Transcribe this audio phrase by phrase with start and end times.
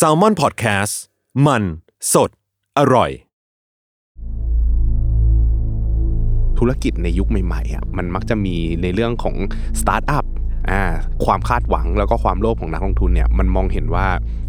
[0.00, 0.94] Salmon PODCAST
[1.46, 1.62] มัน
[2.12, 2.30] สด
[2.78, 3.10] อร่อย
[6.58, 9.36] ธุรกิจในยุคใหม่ๆอะมันมักจะมีในเรื่องของ
[9.80, 10.24] สตาร์ทอัพ
[10.70, 10.82] อ่า
[11.24, 14.06] ความคาดหวังแล้วก็ความโลภของนักลงทุนเนี่ยมันมองเห็นว่า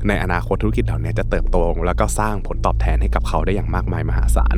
[0.07, 4.57] ในอนาคตธุรกิจเหล่านี้จะเติบโต แล้วก็สร้างผลตอบแทนให้กับเขาได้อย่างมากมายมหาศาล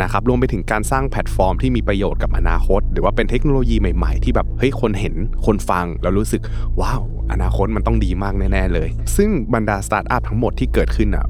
[0.00, 5.14] นะครับรวมไปถึงการสร้างแพลตฟอร์มที่มีประโยชน์กับอนาคต หรือว่าเป็นเทคโนโลยีใหม่ ๆ ที่แบบเฮ้ยคนเห็น
[5.46, 6.42] คนฟังแล้วรู้สึก
[6.80, 7.02] ว้าว
[7.32, 11.26] อนาคตมันต้องดีมากแน่ๆเลย ซึ่งบรรดาสตาร์ทอัพทั้งหมดที่เกิดขึ้นอะ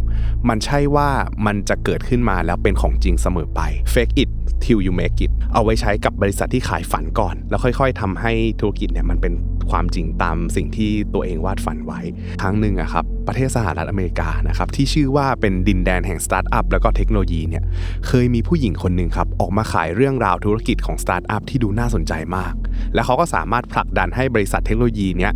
[0.48, 1.08] มันใช่ว่า
[1.46, 3.60] มันจะเกิดขึ้นมาแล้วเป็นของจริงเสมอไป
[3.92, 4.30] fake it
[4.64, 9.34] till you make it เอาไว้ใช้กับบริษัทที่ขายฝันก่อน แล้วค่อยๆทำให้ธุรกิจเนี่ยมันเป็น
[9.70, 12.00] ความจริงตามสิ่งที่ตัวเองวาดฝันไว้
[12.42, 17.62] ครั้งหนึ่งอะครับประเทศสหรัฐอเมริกานะครับที่ชื่อว่าเป็นดินแดนแห่งสตาร์ทอัพแล้วก็เทคโนโลยีเนี่ย
[18.06, 22.54] เคยมีผู้หญิงคนหนึ่งครับออกมาขายเรื่องราวธุรกิจของสตาร์ทอัพที่ดูน่าสนใจมาก
[22.94, 25.32] และเขาก็สามารถผลักดันให้บริษัทเทคโนโลยีเนี้ย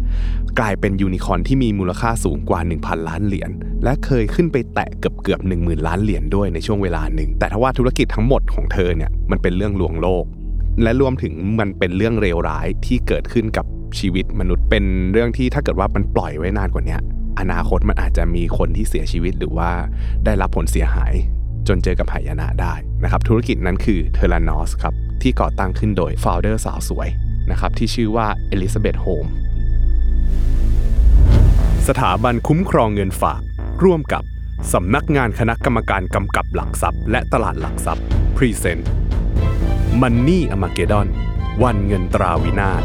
[0.59, 3.51] กลายเป็นยูนิคอร์นที่มีมูลค่าสูงกว่า 1,000 ล้านเหรียญ
[3.85, 10.25] และเคยขึ้นไปแตะเกือบเกือบ1 0,000 ล้านเหรียญด้วยในช่วงเวลาหนึ่ง แต่ถ้าว่าธุรกิจทั้งหมดของเธอเนี่ยมันเป็นเรื่องลวงโลก
[10.83, 13.67] และรวมถึงมันเป็นเรื่องเลวร้ายที่เกิดขึ้นกับ
[13.99, 16.97] ชีวิตมนุษย์ เป็นเรื่องที่ถ้าเกิดว่ามันปล่อยไว้นานกว่านี้
[17.41, 19.71] อนาคตมันอาจจะมีคนที่เสียชีวิตหรือว่า
[20.25, 21.13] ได้รับผลเสียหาย
[21.69, 27.09] จนเจอกับหายนะได้นะครับธุรกิจนั้นคือ Theranos ครับที่ก่อตั้งขึ้นโดย founder สาวสวย
[27.51, 29.27] นะครับที่ชื่อว่าเอลิซาเบธโฮล์มส์
[31.89, 33.41] สถาบันคุ้มครองเงินฝาก
[33.85, 34.23] ร่วมกับ
[34.73, 38.05] สำนักงานคณะกรรมการกำกับหลักทรัพย์ และตลาดหลักทรัพย์
[38.37, 41.09] present Money Armageddon
[41.63, 42.83] วันเงินตราวินาศ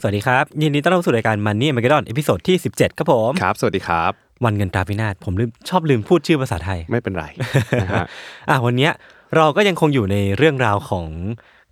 [0.00, 4.12] สวัสดีครับ ยินดีต้อนรับสู่รายการ Money Armageddon episode ที่ 17 ครับผม ครับ สวัสดีครับ
[4.44, 7.24] วันเงินตราพินาศผมลืมชอบลืมพูดชื่อภาษาไทยไม่เป็นไร
[7.82, 8.06] นะฮะ
[8.48, 8.92] อะวันเนี้ย
[9.36, 11.06] เราก็ยังคงอยู่ในเรื่องราวของ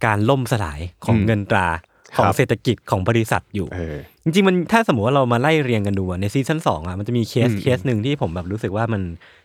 [0.05, 1.69] การล่มสลายของอืมเงินตรา
[2.17, 9.03] ของครับเศรษฐกิจของบริษัทอยู่เออจริงๆมันถ้าสมมติว่าเรามาไล่เรียงกันดูอะในซีซั่นสองอะมันจะมีเคสอืมเคสหนึ่งที่ผมแบบรู้สึกว่ามัน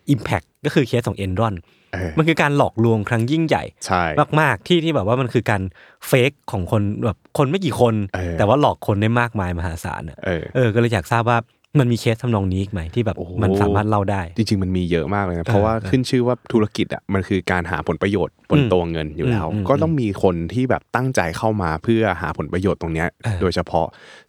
[0.10, 1.56] อิมแพ t ก็คือเคสของเอ็นรอน
[1.94, 4.04] เออมันคือการหลอกลวงครั้งยิ่งใหญ่ใช่
[4.40, 5.62] มากๆที่ที่แบบว่ามันคือการ
[6.08, 11.38] fake ของคนแบบคนไม่กี่คนเออแต่ว่าหลอกคนได้มากมายมหาศาลอะเออเออก็เลยอยากทราบว่า
[11.80, 23.88] มันมีเคสทำนองนี้อีกไหมที่แบบโอ้โหมันสามารถเล่าได้ จริง ๆ มันมีเยอะมากเลยนะเพราะว่าเออขึ้นชื่อว่าธุรกิจอะมันคือการหาผลประโยชน์บนอืมตัวเงินอยู่แล้วอืมอืมก็ต้องมีคนที่แบบตั้งใจเข้ามาเพื่อหาผลประโยชน์ตรงเนี้ยเออโดยเฉพาะ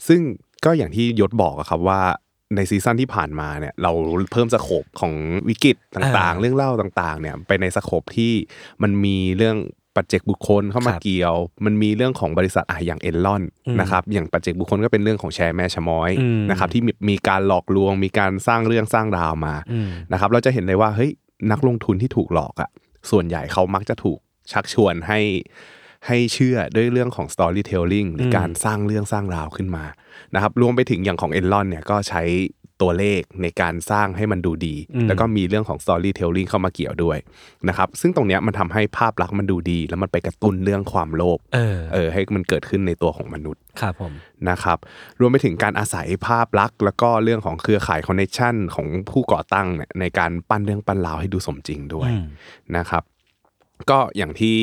[0.08, 0.20] ซึ่ง
[0.64, 2.00] ก็อย่างที่ยศบอกอะครับว่า
[2.56, 3.92] ในซีซั่นที่ผ่านมาเนี่ยเรา
[4.32, 5.14] เพิ่ม scope ของ
[5.48, 8.32] วิกฤตต่างๆ เรื่องเล่าต่างๆเนี่ยไปใน scope ที่
[8.82, 9.56] มันมีเรื่อง
[9.96, 21.10] ปัจเจกบุคคลเข้ามาครับเกี่ยว มันมีเรื่องของบริษัทอะอย่างเอ็นรอนอืมนะครับอย่างปัจเจกบุคคลก็เป็นเรื่องของแชร์แม่ชม้อยอืมนะครับที่มีมีการหลอกลวง มีการสร้างเรื่องสร้างราวมาอืมนะครับเราจะเห็นเลยว่าเฮ้ย
[21.50, 22.70] นักลงทุนที่ถูกหลอกอะ่ะ
[23.10, 24.18] ส่วนใหญ่เขามักจะถูก
[24.52, 25.20] ชักชวนให้
[26.06, 29.84] ให้เชื่อด้วยเรื่องของ storytelling หรืออมการสร้างเรื่องสร้างราวขึ้นมา
[30.34, 32.22] นะครับรวมไปถึงอย่างของ Enron เนี่ยก็ใช้
[32.82, 37.18] ตัวเลขในการสร้างให้มันดูดีอืมแล้วก็มีเรื่องของ storytelling เข้ามาเกี่ยวด้วย
[37.68, 44.12] นะครับซึ่งตรงเนี้ยมันทำให้ภาพลักษณ์มันดูดี แล้วมันไปกระตุ้นเรื่องความโลภเออเออให้มันเกิดขึ้นในตัวของมนุษย์ครับผม
[44.48, 44.78] นะครับ
[45.20, 52.24] รวมไปถึงการอาศัยภาพลักษณ์แล้วก็เรื่องของเครือข่ายคอนเนคชันของผู้ก่อตั้งเนี่ยในการปั้นเรื่องปั้นราวให้ดูสมจริงด้วยอืม
[52.76, 53.02] นะครับ
[53.90, 54.56] ก็อย่างที่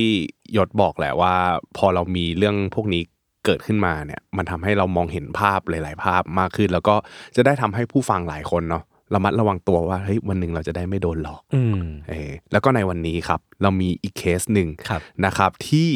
[0.57, 1.35] ยศบอกแหละว่า
[1.77, 3.03] พอเรามีเรื่องพวกนี้
[3.45, 6.95] เกิดขึ้นมาเนี่ยมันทำให้เรามองเห็นภาพหลาย ๆ ภาพมากขึ้น แล้วก็
[7.35, 8.83] จะได้ทำให้ผู้ฟังหลายคนเนาะ
[9.13, 15.89] ระมัดระวังตัวว่าเฮ้ยวันหนึ่งเราจะได้ไม่โดนหลอกอืมเออแล้วก็ในวันนี้ครับ เรามีอีกเคสหนึ่งครับนะครับที่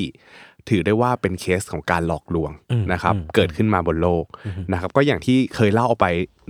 [0.70, 4.26] ถือได้ว่าเป็นเคสของการหลอกลวงอืมนะครับอืมเกิดขึ้นมาบนโลก
[4.74, 6.06] นะครับก็อย่างที่เคยเล่าไป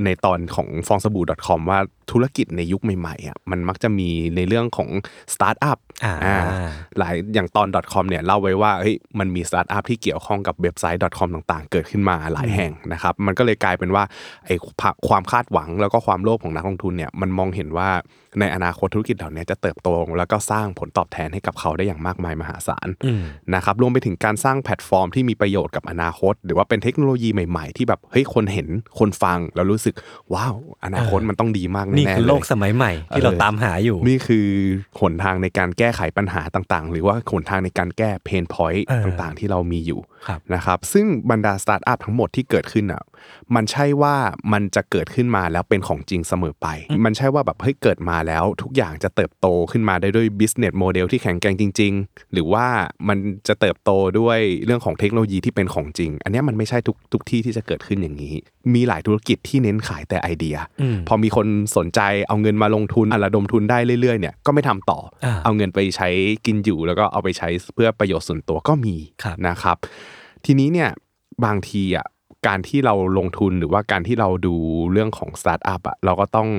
[0.06, 1.80] ในตอนของฟองสบู่ .com ว่า
[2.12, 4.90] ธุรกิจในยุคใหม่ๆอะมันมักจะมีในเรื่องของ
[5.34, 6.38] สตาร์ทอัพอ่าอ่า
[6.98, 14.04] หลายอย่างตอน .com เนี่ยเล่าไว้ว่าเฮ้ยมันมีสตาร์ทอัพที่เกี่ยวข้องกับเว็บไซต์ .com ต่างๆ เกิดขึ้นมาหลายแห่งนะครับมันก็เลยกลายเป็นว่า
[14.46, 14.56] ไอ้
[15.08, 17.90] ความคาดหวังแล้วก็ความโลภของนักลงทุนเนี่ยมันมองเห็นว่า
[18.40, 23.22] ในอนาคตธุรกิจเหล่านี้จะเติบโตแล้วก็สร้างผลตอบแทนให้กับเขาได้อย่างมากมายมหาศาลอืม
[23.56, 28.68] นะครับรวมไปถึงการสร้างแพลตฟอร์มที่มีประโยชน์กับอนาคต หรือว่าเป็นเทคโนโลยีใหม่ ๆ ที่แบบเฮ้ยคนเห็น
[29.00, 29.96] คนฟังแล้วรู้สึก
[30.34, 34.48] ว้าวอนาคตเออมันต้องดีมากนี่แน่ๆคือเลโลยีสมัยใหม่ ที่เออเราตามหาอยู่ นี่คือ
[35.00, 43.04] หนทางในการแก้ไขปัญหาต่างๆ หรือว่าหนทางในการแก้ pain point เออต่างๆ ที่เรามีอยู่ครับนะครับซึ่งบรรดาสตาร์ทอัพทั้งหมดที่เกิดขึ้นอะ
[43.56, 44.16] มันใช่ว่า
[44.54, 46.68] มันจะเกิดขึ้นมาแล้วเป็นของจริงเสมอไป
[47.06, 52.66] มันใช่ว่าแบบเฮ้ยเกิดมาแล้วทุกอย่างจะเติบโตขึ้นมาได้ด้วย business model ที่แข็งแกร่งจริง ๆ หรือว่า
[53.08, 53.18] มัน
[53.48, 58.34] จะเติบโตด้วยเรื่องของเทคโนโลยีที่เป็นของจริง อันเนี้ยมันไม่ใช่ทุกทุกที่ที่จะเกิดขึ้นอย่างนี้
[58.74, 66.10] มีหลายธุรกิจที่เน้นขายแต่ไอเดียอืมพอมีคนสนใจเอาเงินมาลงทุนอะระดมทุนได้เรื่อยๆเนี่ยก็ไม่ทำต่ออาเอาเงินไปใช้
[66.46, 69.78] กินอยู่แล้วก็เอาไปใช้เพื่อประโยชน์ส่วนตัวก็มีครับนะครับ
[70.46, 70.90] ทีนี้เนี่ย
[71.46, 72.06] บางทีอะ
[72.48, 74.56] การที่เราลงทุนหรือว่าการที่เราดู
[74.92, 76.50] เรื่องของสตาร์ทอัพอะเราก็ต้อง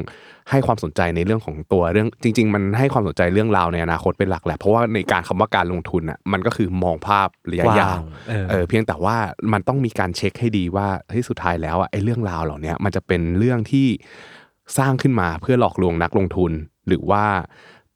[0.51, 9.17] ให้ความสนใจในเรื่องของตัวเรื่องจริง ๆ มันให้ความสนใจเรื่องราวในอนาคตเป็นหลักแหละเพราะว่าในการคำว่าการลงทุนอะมันก็คือมองภาพระยะยาวกว้างเออเออเพียงแต่ว่า
[9.53, 13.87] มันต้องมีการเช็คให้ดีว่าเฮ้ยสุดท้ายแล้วอะไอ้เรื่องราวเหล่าเนี้ยมันจะเป็นเรื่องที่
[14.79, 16.53] สร้างขึ้นมาเพื่อหลอกลวงนักลงทุน
[16.87, 17.25] หรือว่า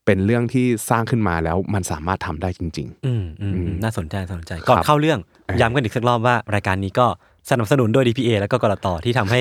[0.07, 5.19] เป็นเรื่องที่สร้างขึ้นมาแล้วมันสามารถทำได้จริงอืมอืมอืมน่าสนใจน่าสนใจครับก่อนเข้าเรื่อง
[5.61, 7.07] ย้ำกันอีกสักรอบว่ารายการนี้ก็
[7.51, 9.41] สนับสนุนโดย DPA แล้วก็กรตที่ทำให้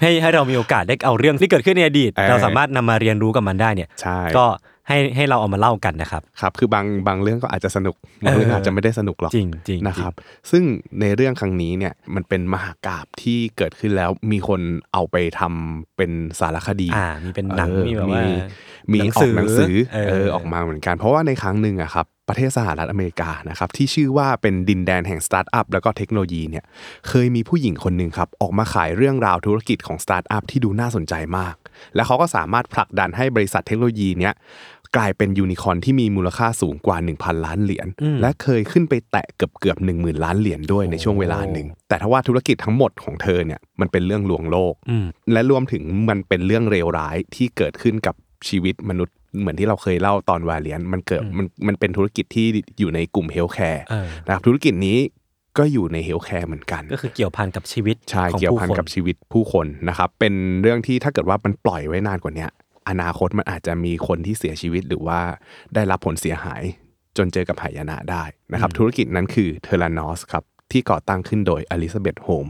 [0.00, 4.46] ให้ให้เรามีโอกาสได้เอาเรื่องที่เกิดขึ้นในอดีตเออเราสามารถนำมาเรียนรู้กับมันได้เนี่ยใช่ก็
[4.88, 7.94] ให้ให้เราเอามาเล่ากันนะครับๆครับคือบางบางเรื่องก็อาจจะสนุก
[8.24, 10.12] บางเรื่องอาจจะไม่ได้สนุกหรอกจริงจริงนะครับ
[10.50, 10.62] ซึ่ง
[11.00, 14.60] ในเรื่องครั้งนี้เนี่ยมันเป็นมหากาพย์ที่เกิดขึ้นแล้วมีคน
[14.92, 16.10] เอาไปทำเป็น
[16.40, 18.22] สารคดีอ่ามีเป็นหนังเออมีแบบว่า
[18.92, 26.64] มีหนังอสือกอหนังสือเออเออออกมาเหมือนกัน เพราะว่าในครั้งหนึ่งอะครับประเทศสหรัฐอเมริกานะครับที่ชื่อว่าเป็นดินแดนแห่งสตาร์ทอัพแล้วก็เทคโนโลยีเนี่ย
[27.08, 31.54] เคยมีผู้หญิงคนหนึ่งครับออกมาขายเรื่องราวธุรกิจของสตาร์ทอัพที่ดูน่าสนใจมาก
[31.94, 34.34] และเขาก็สามารถผลักดันให้บริษัทเทคโนโลยีเนี้ย
[34.96, 37.86] กลายเป็นยูนิคอร์นที่มีมูลค่าสูงกว่า 1,000 ล้านเหรียญ
[38.20, 48.14] และเคยขึ้นไปแตะเกือบเกือบ1 0,000 ล้านเหรียญด้วยในช่วงเวลาหนึ่ง แต่ถ้าว่าธุรกิจทั้งหมดของเธอเนี่ยมันเป็นเรื่องลวงโลกอืมและรวมถึงมันเป็นเรื่องเลวร้ายที่เกิดขึ้นกับ
[48.48, 52.46] ชีวิตมนุษย์ เหมือนที่เราเคยเล่าตอน Valeant มันเกิดมันมันเป็นธุรกิจที่
[52.78, 54.98] อยู่ในกลุ่ม healthcare เออนะครับธุรกิจนี้
[55.58, 62.50] ก็อยู่ใน healthcare เหมือนกัน ก็คือเกี่ยวพันกับชีวิตใช่ของเกี่ยวผู้พันคนกับชีวิตผู้คนนะครับ เป็นเรื่องที่ถ้าเกิดว่ามันปล่อยไว้นานกว่าเนี้ย
[62.88, 65.20] อนาคตมันอาจจะมีคนที่เสียชีวิตหรือว่า
[65.74, 66.62] ได้รับผลเสียหาย
[67.16, 72.46] จนเจอกับหายนะได้นะครับ ธุรกิจนั้นคือเทอร์ a านอสครับที่ก่อตั้งขึ้นโดยอลิซาเบธโฮล์มส์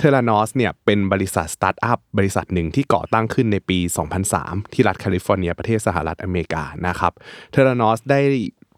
[0.00, 3.78] เทอร์ a านอสเนี่ยเป็นบริษัทสตาร์ทอัพบริษัทหนึ่งที่ก่อตั้งขึ้นในปี
[4.26, 7.12] 2003 ที่รัฐแคลิฟอร์เนียประเทศสหรัฐอเมริกานะครับ
[7.50, 8.20] เทอร์ a านอสได้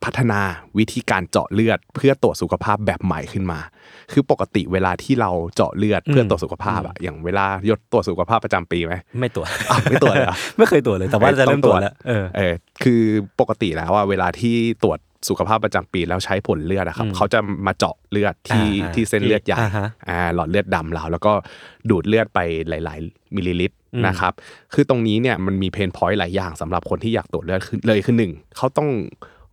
[0.04, 0.40] พัฒนา
[0.78, 3.60] วิธีการเจาะเลือด เพื่อตรวจสุขภาพแบบใหม่ขึ้นมา
[4.12, 13.02] คือปกติเวลาที่เราเจาะเลือดเพื่อตรวจสุขภาพอะอย่างเวลายศตรวจสุขภาพประจำปีไหมไม่ตรวจอ้าวไม่ตรวจเลยเหรอไม่เคยตรวจเลยแต่ว่าจะเริ่มตรวจแล้วเออเออคือ
[13.40, 14.98] ปกติแล้วอะเวลาที่ตรวจ
[15.28, 21.32] สุขภาพประจำปีแล้วใช้ผลเลือดอะครับเขาจะมาเจาะเลือดที่อ่าที่เส้นเลือดใหญ่อ่าฮะอ่าหลอดเลือดดำเราแล้วก็
[21.90, 23.76] ดูดเลือดไปหลาย ๆ มิลลิลิตร
[24.06, 24.32] นะครับ
[24.74, 28.88] คือตรงนี้เนี่ยมันมี pain point หลายอย่างสำหรับคนที่อยากตรวจเลือดคือเลยคือหนึ่งเขาต้อง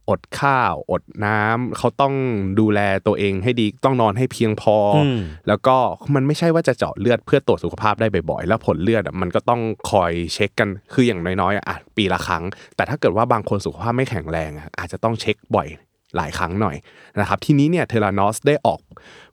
[0.09, 2.13] อดข้าว อดน้ำเขาต้อง
[2.59, 5.77] ดูแลตัวเองให้ดีต้องนอนให้เพียงพออมแล้วก็
[6.15, 9.61] มันไม่ใช่ว่าจะเจาะเลือดเพื่อตรวจสุขภาพได้บ่อยๆ แล้วผลเลือดอะมันก็ต้อง
[9.91, 12.43] คอยเช็คกันคืออย่างน้อยๆอะอะปีละครั้ง
[12.75, 15.67] แต่ถ้าเกิดว่าบางคนสุขภาพไม่แข็งแรงอะอาจจะต้องเช็คบ่อย
[16.15, 16.75] หลายครั้งหน่อย
[17.19, 18.79] นะครับทีนี้เนี่ยเทเลานอสได้ออก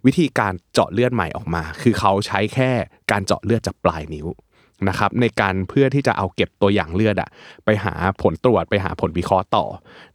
[0.06, 2.70] วิธีการเจาะเลือดใหม่ออกมา คือเขาใช้แค่
[3.10, 4.26] การเจาะเลือดจากปลายนิ้ว
[4.88, 7.28] นะครับในการเพื่อที่จะเอาเก็บตัวอย่างเลือดอะ
[7.64, 9.64] ไปหาผลตรวจไปหาผลวิเคราะห์ต่อ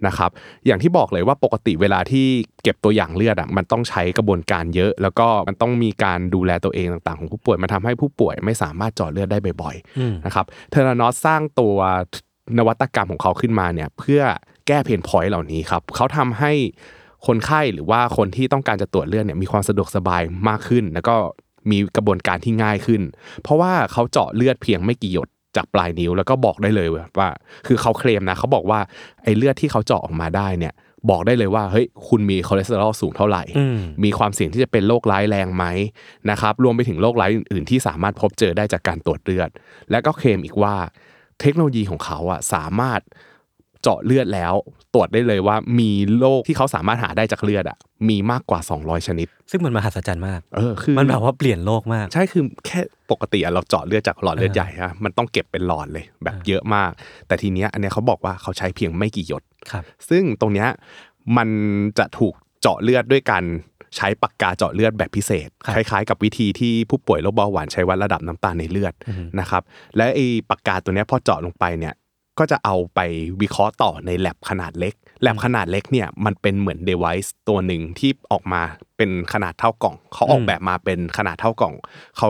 [0.07, 0.29] นะครับ
[0.65, 2.25] อย่างที่บอกเลยว่าปกติเวลาที่
[2.63, 11.75] เก็บตัวอย่างเลือดอะมันต้องใช้กระบวนการเยอะ แล้วก็มันต้องมีการดูแลตัวเองต่างๆ ของผู้ป่วยมันทำให้ผู้ป่วยไม่สามารถเจาะเลือดได้บ่อยอืมๆนะครับ Theranos สร้างตัว
[12.57, 14.21] นวัตกรรมของเขาขึ้นมาเนี่ยเพื่อ
[14.67, 16.53] แก้ pain point เหล่านี้ครับเขาทำให้
[17.27, 21.15] คนไข้หรือว่าคนที่ต้องการจะตรวจเลือดเนี่ยมีความสะดวกสบายมากขึ้น แล้วก็
[21.69, 23.01] มีกระบวนการที่ง่ายขึ้น
[23.43, 26.87] เพราะว่าเขาเจาะเลือดเพียงไม่กี่หยดจากปลายนิ้วแล้วก็บอกได้เลย
[27.19, 27.29] ว่า
[27.67, 28.79] คือเขาเคลมนะเขาบอกว่า
[29.23, 30.73] ไอ้เลือดที่เขาเจาะออกมาได้เนี่ย
[31.09, 35.65] บอกได้เลยว่าเฮ้ยคุณมีคอเลสเตอรอลสูงเท่าไหร่อืมมีความเสี่ยงที่จะเป็นโรคร้ายแรงไหม
[36.29, 39.49] นะครับรวมไปถึงโรคร้ายอื่นๆ ที่สามารถพบเจอได้จากการตรวจเลือด
[39.91, 40.75] และก็เคลมอีกว่า
[41.41, 43.01] เทคโนโลยีของเขาอะสามารถ
[43.81, 44.53] เจาะเลือดแล้ว
[44.93, 47.77] ตรวจได้เลยว่ามีโรคที่เขาสามารถหาได้จากเลือดอะ
[48.09, 52.79] มีมากกว่า 200 ชนิด ซึ่งมันมหัศจรรย์มากเออคือมันแบบว่าเปลี่ยนโลกมาก ใช่คือแค่
[53.11, 56.91] ปกติอะเราเจาะเลือดจากหลอดเลือดใหญ่ฮะมันต้องเก็บเป็นหลอดเลยแบบเยอะมาก
[57.27, 60.69] แต่ทีเนี้ยอันเนี้ยเขาบอกว่าเขาใช้เพียงไม่กี่หยดครับซึ่งตรงเนี้ย
[61.37, 61.49] มัน
[61.97, 63.43] จะถูกเจาะเลือดด้วยการ
[63.97, 68.93] ใช้ปากกาเจาะเลือดแบบพิเศษครับคล้ายๆ กับวิธีที่ผู้ป่วยโรคเบาหวานใช้วัดระดับน้ำตาลในเลือด
[69.39, 69.63] นะครับ
[69.97, 71.93] และไอ้ปากกาตัวเนี้ยพอเจาะลงไปเนี่ย
[72.41, 72.99] ก็จะเอาไป
[73.41, 78.61] วิเคราะห์ต่อในแลบขนาดเล็กแลบขนาดเล็กเนี่ยมันเป็นเหมือน device ตัวหนึ่งที่ออกมา
[78.97, 81.73] เป็นขนาดเท่ากล่องเขาออกแบบมาเป็นขนาดเท่ากล่อง
[82.17, 82.29] เขา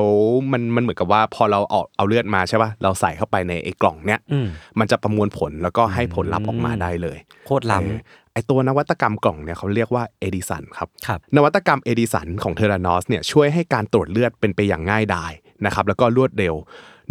[0.52, 4.48] มันมันเหมือนกับว่าพอเราเอาเอาเลือดมาใช่ป่ะเราใส่เข้าไปในไอ้กล่องเนี้ยอืม
[4.80, 8.00] มันจะประมวลผลแล้วก็ให้ผลลัพธ์ออกมาได้เลย โคตรล้ำเออ
[8.34, 15.32] ไอตัวนวัตกรรมกล่องเนี่ยเขาเรียกว่าเอดิสันครับครับนวัตกรรมเอดิสันของ Theranos เนี่ยช่วยให้การตรวจเลือดเป็นไปอย่างง่ายดาย
[15.66, 16.56] นะครับแล้วก็รวดเร็ว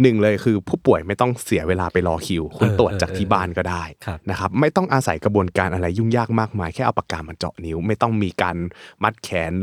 [0.01, 8.55] หนึ่งเลยคือผู้ป่วยไม่ต้องเสียเวลาไปรอคิว คุณเออตรวจจากเออที่บ้านก็ได้ครับนะครับไม่ต้องอาศัยกระบวนการอะไรยุ่งยากมากมาย แค่เอาปากกามาเจาะนิ้ว ไม่ต้องมีการ
[9.03, 9.53] มัดแขน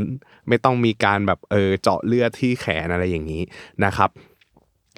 [0.49, 3.41] ไม่ต้องมีการแบบเออเจาะเลือดที่แขนอะไรอย่างนี้
[3.85, 4.11] นะครับ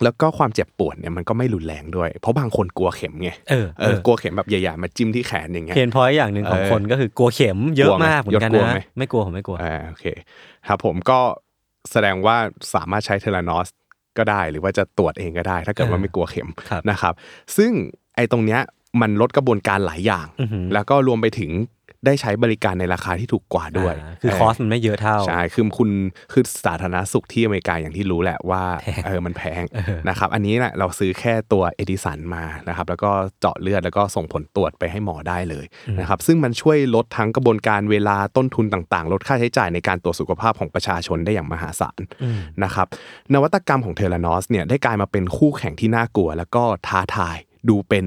[0.03, 10.05] แล้วก็ความเจ็บปวดเนี่ยมันก็ไม่รุนแรงด้วย เพราะบางคนกลัวเข็มไงเออเออกลัวเข็มแบบใหญ่ๆมาจิ้มที่แขนอย่างเงี้ยเพนพอยอย่างหนึ่งของเออคนก็คือกลัวเข็มเยอะมากเหมือนกันกลัวไหมนะไม่กลัวผมไม่กลัวอ่าโอเค
[10.67, 11.19] ครับผมก็
[11.91, 12.37] แสดงว่า
[12.73, 13.67] สามารถใช้เทเลนอส
[14.17, 17.13] ก็ได้ หรือว่าจะตรวจเองก็ได้ ถ้าเกิดว่าเออไม่กลัวเข็มครับนะครับ
[17.57, 17.71] ซึ่ง
[18.15, 18.61] ไอ้ตรงเนี้ย
[19.01, 21.51] มันลดกระบวนการหลายอย่างอือหือแล้วก็รวมไปถึง
[22.05, 25.89] ได้ใช้บริการในราคาที่ถูกกว่าด้วยอ่าคือ cost มันไม่เยอะเท่า ใช่ คือคุณ
[26.33, 35.65] คือสาธารณสุขที่อเมริกาอย่างที่รู้แหละว่าแพงเออมันแพงเออนะครับ อันนี้แหละเราซื้อแค่ตัวเอดิสันมานะครับ แล้วก็เจาะเลือดแล้วก็ส่งผลตรวจไปให้หมอได้เลย
[35.99, 42.87] นะครับ ซึ่งมันช่วยลดทั้งกระบวนการเวลาต้นทุนต่างๆ ลดค่าใช้จ่ายในการตรวจสุขภาพของประชาชนได้อย่างมหาศาลอืมนะครับ
[43.33, 47.37] นวัตกรรมของ Theranos เนี่ยได้กลายมาเป็นคู่แข่งที่น่ากลัว แล้วก็ท้าทาย
[47.69, 48.05] ดูเป็น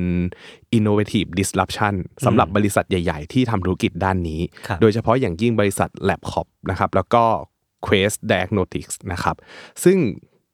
[0.76, 1.94] innovative disruption
[2.24, 7.24] สำหรับบริษัทใหญ่ ๆ ที่ทำธุรกิจด้านนี้ครับโดยเฉพาะอย่างยิ่งบริษัท LabCorp นะครับแล้วก็
[7.86, 9.36] Quest Diagnostics นะครับ
[9.84, 9.98] ซึ่ง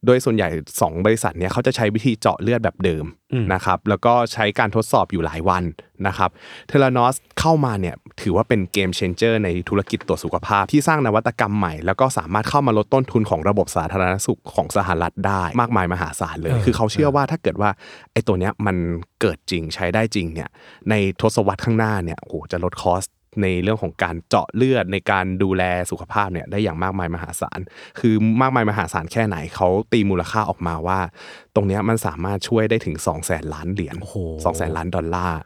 [0.07, 3.05] โดยส่วนใหญ่ 2 บริษัทเนี้ยเขาจะใช้วิธีเจาะเลือดแบบเดิม
[3.53, 5.65] นะครับแล้วก็ใช้การทดสอบอยู่หลายวัน
[6.07, 6.31] นะครับ
[6.69, 17.71] เทเลนอสเข้ามาเนี่ยถือว่าเป็นเกมเชนเจอร์ในธุรกิจตรวจสุขภาพ ที่สร้างนวัตกรรมใหม่ แล้วก็สามารถเข้ามาลดต้นทุนของระบบสาธารณสุขของสหรัฐได้มากมายมหาศาลเลยเออคือเขาเชื่อว่าถ้าเกิดว่า
[18.13, 18.77] ไอ้ตัวเนี้ยมัน
[19.21, 20.49] เกิดจริงใช้ได้จริงเนี่ย
[20.91, 23.05] ในทศวรรษข้างหน้าเนี่ยโอ้โหจะลด cost
[23.43, 27.61] ในเรื่องของการเจาะเลือดในการดูแลสุขภาพเนี่ยได้อย่างมากมายมหาศาล
[28.01, 31.01] คือมากมายมหาศาลแค่ไหนเขาตีมูลค่าออกมาว่า
[31.55, 35.41] ตรงเนี้ยมันสามารถช่วยได้ถึง 2 0 0แสนล้านเหรียญโอ้โหสองแสนล้านดอลลาร์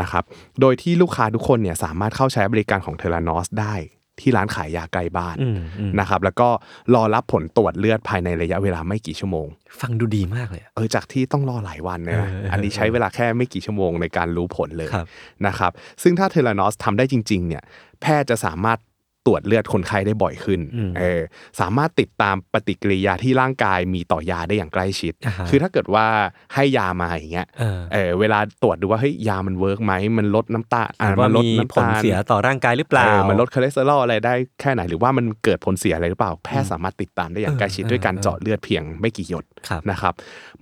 [0.00, 0.24] นะครับ
[0.60, 3.74] โดยที่ลูกค้าทุกคนเนี่ยสามารถเข้าใช้บริการของ Theranos ได้
[4.20, 6.48] ที่ร้านขายยาใกล้บ้านอืมอืมนะครับแล้วก็
[6.94, 9.46] รอรับผลตรวจเลือดภายในระยะเวลาไม่กี่ชั่วโมง
[9.80, 15.06] ฟังดูดีมากเลยอะเออจากที่ต้องรอหลายวันเนี่ยนะเออเอออันนี้ใช้เวลาแค่ไม่กี่ชั่วโมงในการรู้ผลเลยครับ
[15.46, 15.72] นะครับ
[16.02, 17.62] ซึ่งถ้า Theranos ทำได้จริงๆเนี่ย
[18.02, 18.78] แพทย์จะสามารถ
[19.26, 21.20] ตรวจเลือดคนไข้ได้บ่อยขึ้นอืมเออ
[21.60, 26.06] สามารถติดตามปฏิกิริยาที่ร่างกายมีต่อยาได้อย่างใกล้ชิดอ่าฮะคือถ้าเกิดว่า
[26.54, 40.14] ให้ยามาอย่างเงี้ยเออเออเวลาตรวจดูว่าเฮ้ยยามัน work ไหมมันลดน้ำตาลอะว่ามันลดน้ำตาลมีผลเสียต่อร่างกายหรือเปล่าเออมันลดคอเลสเตอรอลอะไรได้แค่ไหนหรือว่ามันเกิดผลเสียอะไรหรือเปล่า แพทย์สามารถติดตามได้อย่างใกล้ชิดเออด้วยการเออเจาะเลือดเพียงไม่กี่หยดครับนะครับ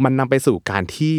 [0.03, 1.17] มันนำไปสู่การที่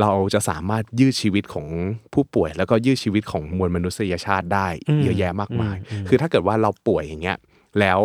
[0.00, 1.66] เราจะสามารถยืดชีวิตของ
[2.14, 7.38] ผู้ป่วย แล้วก็ยืดชีวิตของมวลมนุษยชาติได้อืมเยอะแยะมากมายอืมอืมคือถ้าเกิดว่าเราป่วยอย่างเงี้ย
[7.80, 8.00] แล้ว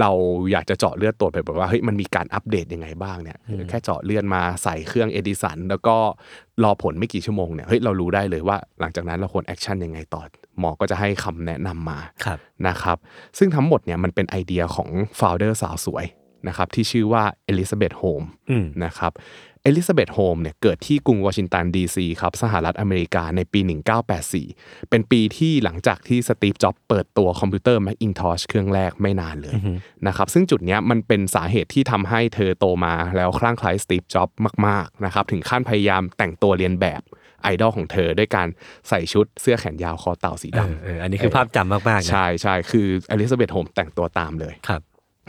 [0.00, 0.10] เรา
[0.52, 3.38] อยากจะเจาะเลือดตรวจไปแบบว่าเฮ้ยมันมีการอัปเดตยังไงบ้างเนี่ย
[3.68, 5.96] แค่เจาะเลือดมาใส่เครื่องเอดิสันแล้วก็
[6.62, 10.22] รอผลไม่กี่ชั่วโมงเนี่ยเฮ้ยเรารู้ได้เลยว่า หลังจากนั้นเราควร action ยังไงต่อ
[10.58, 12.96] หมอก็จะให้คำแนะนำมาครับนะครับ
[13.38, 16.04] ซึ่งทั้งหมดเนี่ยมันเป็นไอเดียของfounder สาวสวย
[16.48, 19.12] นะครับที่ชื่อว่าเอลิซาเบธโฮล์มส์อืมนะครับ
[19.66, 23.60] เอลิซาเบธโฮล์มส์เนี่ยเกิดที่กรุงวอชิงตันดีซีครับสหรัฐอเมริกาในปี
[24.24, 29.56] 1984 เป็นปีที่หลังจากที่สตีฟจ็อบส์เปิดตัวคอมพิวเตอร์ Macintosh เครื่องแรกไม่นานเลย
[30.06, 37.02] นะครับซึ่งจุดเนี้ยมันเป็นสาเหตุที่ทำให้เธอโตมาแล้วคลั่งไคล้สตีฟจ็อบส์มากๆนะครับถึงขั้นพยายามแต่งตัวเลียนแบบ
[37.42, 38.48] ไอดอลของเธอด้วยการ
[38.88, 44.82] ใส่ชุดเสื้อแขนยาวคอเต่าสีดำเออเอออันนี้คือภาพจำมากๆนะใช่ใช่คืออลิซาเบธโฮล์มส์แต่งตัวตามเลยครับ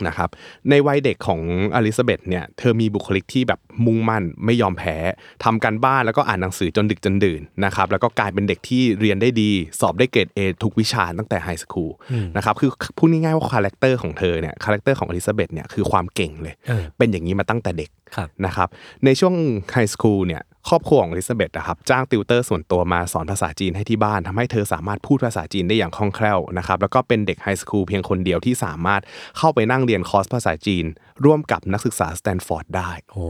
[0.06, 0.28] นะครับ
[0.70, 1.40] ในวัยเด็กของ
[1.74, 4.96] อลิซาเบธเนี่ยเธอมีบุคลิกที่แบบมุ่งมั่นไม่ยอมแพ้
[5.44, 9.50] ทำการบ้านแล้วก็อ่านหนังสือจนดึกจนดื่นนะครับแล้วก็กลายเป็นเด็กที่เรียนได้ดี
[9.80, 11.90] สอบได้เกรด A ทุกวิชาตั้งแต่ high school
[12.36, 18.68] นะครับคือพูดง่ายๆว่า character ของเธอเนี่ย character ของอลิซาเบธเนี่ยคือความเก่งเลยเออเป็นอย่างนี้มาตั้งแต่เด็กครับนะครับ
[19.04, 19.34] ในช่วง
[19.72, 29.02] high school เนี่ย ครอบครัวของอลิซาเบธนะครับจ้างติวเตอร์ส่วนตัวมาสอนภาษาจีนให้ที่บ้านทำให้เธอสามารถพูดภาษาจีนได้อย่างคล่องแคล่วนะครับแล้วก็เป็นเด็ก high school เพียงคนเดียวที่สามารถ
[29.38, 30.84] เข้าไปนั่งเรียนคอร์สภาษาจีน
[31.24, 33.24] ร่วมกับนักศึกษาสแตนฟอร์ดได้โอ้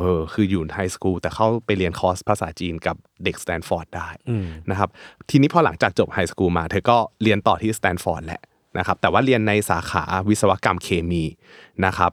[0.00, 4.88] เออคืออยู่ high school แต่เข้าไปเรียนคอร์สภาษาจีนกับเด็กสแตนฟอร์ดได้อืมนะครับ
[5.30, 8.42] ทีนี้พอหลังจากจบ high school มา เธอก็เรียนต่อที่สแตนฟอร์ดแหละ
[8.78, 11.24] นะครับแต่ว่าเรียนในสาขาวิศวกรรมเคมี
[11.86, 12.10] นะครับ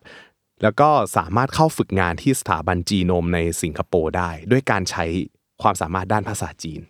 [0.63, 5.05] แล้วก็สามารถเข้าฝึกงานที่สถาบันจีโนมในสิงคโปร์ได้ ด้วยการใช้
[5.61, 6.81] ความสามารถด้านภาษาจีน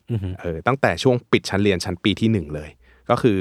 [0.41, 2.69] เออตั้งแต่ช่วงปิดชั้นเรียนชั้นปีที่หนึ่งเลย
[3.09, 3.39] ก็คือ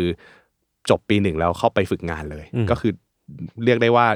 [0.91, 2.93] จบปีหนึ่งแล้วเข้าไปฝึกงานเลย ก็คือ
[3.65, 4.07] เรียกได้ว่า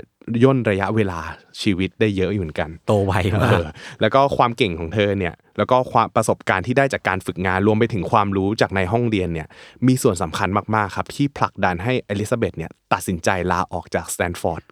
[0.44, 1.20] ย่นระยะเวลา
[1.62, 3.68] ชีวิตได้เยอะอยู่เหมือนกัน โตไวมากอะ
[4.00, 9.48] แล้วก็ความเก่งของเธอเนี่ย แล้วก็ความประสบการณ์ที่ได้จากการฝึกงานรวมไปถึงความรู้จากในห้องเรียนเนี่ย
[9.86, 14.62] มีส่วนสำคัญมาก ๆ ครับ ที่ผลักดันให้เอลิซาเบธเนี่ยตัดสินใจลาออกจากสแตนฟอร์ด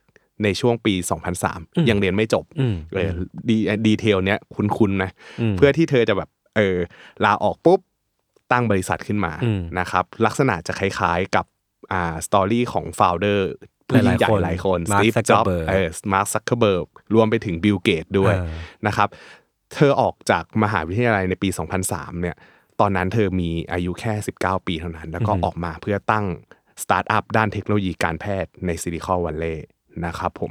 [0.42, 0.94] ในช่วงปี
[1.40, 3.10] 2003 ยังเรียนไม่จบอืมเออ
[3.48, 5.10] ดี detail เนี้ยคุ้นๆนะ
[5.40, 6.76] อืมเพื่อที่เธอจะแบบเออ
[7.24, 7.80] ลาออกปุ๊บ
[8.52, 11.46] ตั้งบริษัทขึ้นมาอืมนะครับลักษณะจะคล้ายๆกับ
[11.92, 13.50] อ่า story ของ founder
[13.88, 18.48] ผู้ยิ่งใหญ่หลายๆคนหลายคน Mark สตีฟจ็อบ Zuckerberg เออมาร์คซักเคอร์เบิร์กรวมไปถึงบิลเกตด้วยเออ
[18.86, 19.08] นะครับ
[19.74, 21.48] เธอออกจากมหาวิทยาลัยในปี
[21.84, 22.36] 2003 เนี่ย
[22.80, 26.26] ตอนนั้นเธอมีอายุแค่ 19 ปีเท่านั้น แล้วก็ออกมาเพื่อตั้ง
[26.82, 29.66] สตาร์ทอัพด้านเทคโนโลยีการแพทย์ในซิลิคอนวัลเลย์
[30.06, 30.50] นะครับผม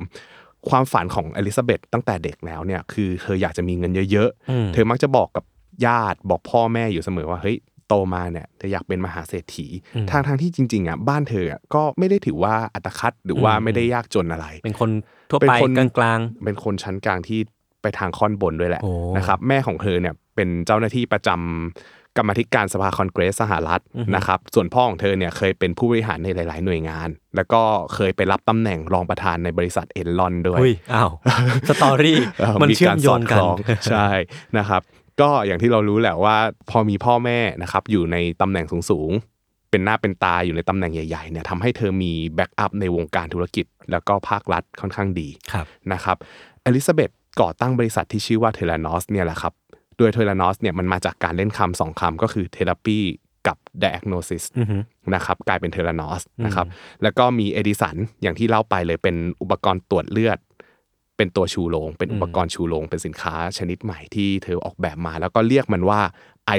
[0.70, 5.44] ความฝันของเอลิซาเบธตั้งแต่เด็กแล้วเนี่ยคือเธออยากจะมีเงินเยอะอืมๆเธอมักจะบอกกับ
[5.86, 7.58] ญาติบอกพ่อแม่อยู่เสมอว่าเฮ้ย
[7.88, 9.68] โตมาเนี่ยเธออยากเป็นมหาเศรษฐี
[10.12, 14.90] ทางทางๆที่จริงๆอะบ้านเธออะก็ไม่ได้ถือว่าอัตคัดหรือว่าอืมไม่ได้ยากจนอะไร เป็นคน
[15.30, 17.40] ทั่วเป็นไปคนกลางเป็นคนชั้นกลางที่
[17.82, 23.82] ไปทางค่อนบนด้วยแหละโอ้นะครับแม่ของเธอเนี่ยเป็นเจ้าหน้าที่ประจำ กรรมาธิการสภาคอนเกรสสหรัฐ
[24.16, 27.62] นะครับ ส่วนพ่อของเธอเนี่ยเคยเป็นผู้บริหารในหลาย ๆ หน่วยงาน แล้วก็
[27.94, 31.12] เคยไปรับตำแหน่งรองประธานในบริษัทเอ็นลอนด้ๆวยอุ้ยอ้าว
[31.70, 34.08] story เอ่อมันเชื่อมโยงกันสอดคล้องใช่
[34.58, 34.82] นะครับ
[35.22, 36.38] ก็อย่างที่เรารู้แหละว่า
[36.70, 46.18] พอมีพ่อแม่นะครับอยู่ในตำแหน่งสูง ๆ เป็นหน้าเป็นตาอยู่ในตำแหน่งใหญ่ ๆ เนี่ยทำให้เธอมี backup ในวงการธุรกิจ แล้วก็ภาครัฐค่อนข้างดีครับนะครับ
[46.66, 53.00] เอลิซาเบธก่อตั้งบริษัทที่ชื่อว่า Theranos เนี่ยแหละครับโดย Theranos เนี่ยมันมาจากการเล่นคำสองคำก็คือ therapy
[53.48, 54.78] กับ diagnosis อือฮึ
[55.14, 56.68] นะครับกลายเป็น Theranos นะครับ
[57.04, 60.38] แล้วก็มีเอดิสันอย่างที่เล่าไปเลยเป็นอุปกรณ์ตรวจเลือด
[61.18, 66.00] เป็นตัวชูโรงเป็นอุปกรณ์ชูโรงเป็นสินค้าชนิดใหม่ที่เธอออกแบบมา แล้วก็เรียกมันว่า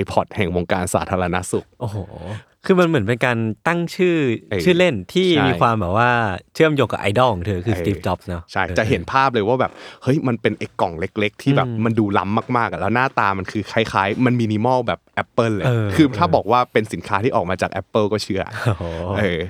[0.00, 1.98] iPod แห่งวงการสาธารณสุขโอ้โห
[2.66, 4.16] คือมันเหมือนเป็นการตั้งชื่อ
[4.50, 6.10] เออชื่อเล่นที่ใช่มีความแบบว่า
[6.54, 18.84] เชื่อมโยงกับไอดอลของเธอคือสตีฟจ็อบส์เนาะใช่ออจะเห็นภาพเลยว่าแบบเฮ้ยมันเป็นไอ้กล่องเล็ก ๆ ที่แบบอืมมันดูล้ำมากๆอะแล้วหน้าตามันคือคล้ายๆ มันมินิมอลแบบ Apple เลยเออคือถ้าบอกว่าเป็นสินค้าที่ออกมาจาก Apple ก็เชื่อโอ้โห
[19.18, 19.40] เออเ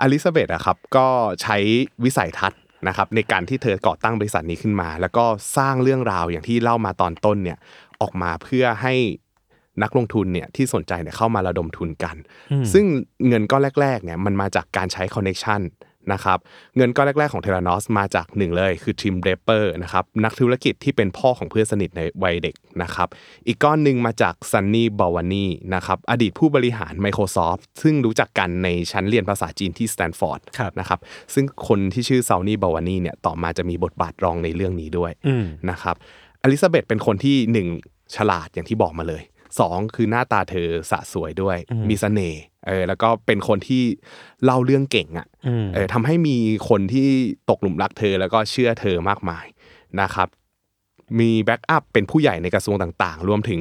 [0.00, 1.06] อลิซาเบธอะครับก็
[1.42, 1.56] ใช้
[2.04, 5.24] วิสัยทัศน์นะครับในการที่เธอก่อตั้งบริษัทนี้ขึ้นมา แล้วก็
[5.56, 7.58] สร้างเรื่องราวอย่างที่เล่ามาตอนต้นเนี่ย
[8.00, 8.94] ออกมาเพื่อให้
[9.82, 12.16] นักลงทุนเนี่ยที่สนใจเนี่ยเข้ามาระดมทุนกัน
[12.72, 12.84] ซึ่ง
[13.28, 15.62] เงินก้อนแรกๆเนี่ยมันมาจากการใช้คอนเน t ชัน
[16.12, 16.38] นะครับ
[16.76, 23.08] เงินก้อนแรก ๆของ Theranos มาจากหนึ่งเลยคือทิมเดรเปอร์นะครับนักธุรกิจที่เป็นพ่อของเพื่อนสนิทในวัยเด็กนะครับ
[23.46, 31.00] อีกก้อนหนึ่งมาจากซันนี่บัลวานีนะครับอดีตผู้บริหาร Microsoft ซึ่งรู้จักกันในชั้นเรียนภาษาจีนที่สแตนฟอร์ดครับนะครับ
[31.34, 35.96] ซึ่งคนที่ชื่อซานี่บาวานีเนี่ยต่อมาจะมีบทบาทรองในเรื่องนี้ด้วยอืมนะครับ
[36.42, 37.68] อลิซาเบธเป็นคนที่หนึ่ง
[38.16, 39.22] ฉลาดอย่างที่บอกมาเลย
[39.58, 41.56] สองคือหน้าตาเธอสะสวยด้วย
[41.88, 43.82] มีเสน่ห์เออแล้วก็เป็นคนที่
[44.44, 46.36] เล่าเรื่องเก่งอะอืมเออทำให้มี
[46.68, 47.08] คนที่
[47.50, 49.46] ตกหลุมรักเธอแล้วก็เชื่อเธอมากมาย
[50.00, 50.28] นะครับ
[51.20, 53.60] มี backup เป็นผู้ใหญ่ในกระทรวงต่างๆ รวมถึง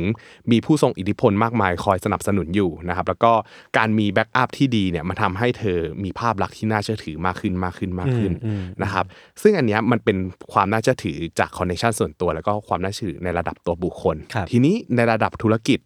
[0.52, 3.32] มีผู้ทรงอิทธิพลมากมายคอยสนับสนุนอยู่นะครับ แล้วก็
[3.78, 9.06] การมี backup ที่ดีเนี่ยมันทำให้เธอมีภาพลักษณ์ที่น่าเชื่อถือมากขึ้นมากขึ้นมากขึ้นอืมนะครับ
[9.42, 10.18] ซึ่งอันเนี้ยมันเป็น
[10.54, 15.80] ความน่าเชื่อถือจาก connection ส่วนตัว แล้วก็ความน่าเชื่อถือในระดับตัวบุคคลครับทีนี้ในระดับธุรกิจ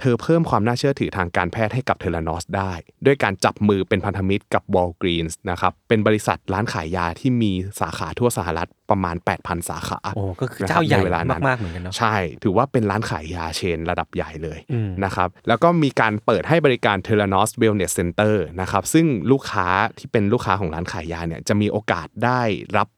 [0.00, 2.72] เธอเพิ่มความน่าเชื่อถือทางการแพทย์ให้กับ Theranos ได้
[3.06, 18.34] ด้วยการจับมือเป็นพันธมิตรกับ Walgreens นะครับเป็นบริษัทร้านขายยาที่มีสาขาทั่วสหรัฐประมาณ 8,000 สาขาโอ้ก็คือนะรับเจ้าใหญ่นเวลนั้นมากๆเหมือนกันเนาะใช่ ถือว่าเป็นร้านขายยาเชนระดับใหญ่เลยอืมนะครับแล้วก็มีการเปิดให้บริการ t e l e n o s Wellness Center
[18.60, 19.66] นะครับซึ่งลูกค้า
[19.98, 22.42] ที่เป็นลูกค้าของร้านขายยาเนี่ยจะมีโอกาสได้
[22.76, 22.88] รับ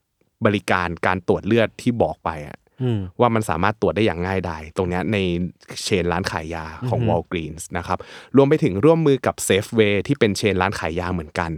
[0.47, 2.66] บริการการตรวจเลือดที่บอกไปอะอืม
[3.21, 5.17] ว่ามันสามารถตรวจได้อย่างง่ายดายตรงเนี้ยใน
[5.85, 7.99] เชนร้านขายยาของ Walgreens นะครับ
[8.37, 11.51] รวมไปถึงร่วมมือกับ Safeway ที่เป็นเชนร้านขายยาเหมือนกัน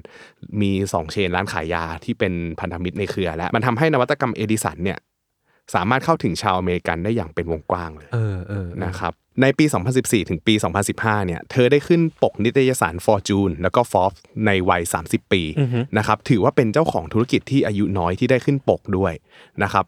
[0.61, 4.99] มี 2 chain ร้านขายยาที่เป็นพันธมิตรในเครือ และมันทำให้นวัตกรรมเอดิสันเนี่ย
[5.75, 9.65] สามารถเข้าถึงชาวอเมริกันได้อย่างเป็นวงกว้างเลยเออเออนะครับในปี
[9.97, 10.55] 2014 ถึงปี
[10.91, 15.43] 2015 เนี่ย เธอได้ขึ้นปกนิตยสาร Fortune แล้วก็ Forbes ในวัย 30 ปี
[15.99, 19.13] นะครับ ถือว่าเป็นเจ้าของธุรกิจที่อายุน้อยที่ได้ขึ้นปกด้วย
[19.63, 19.85] นะครับ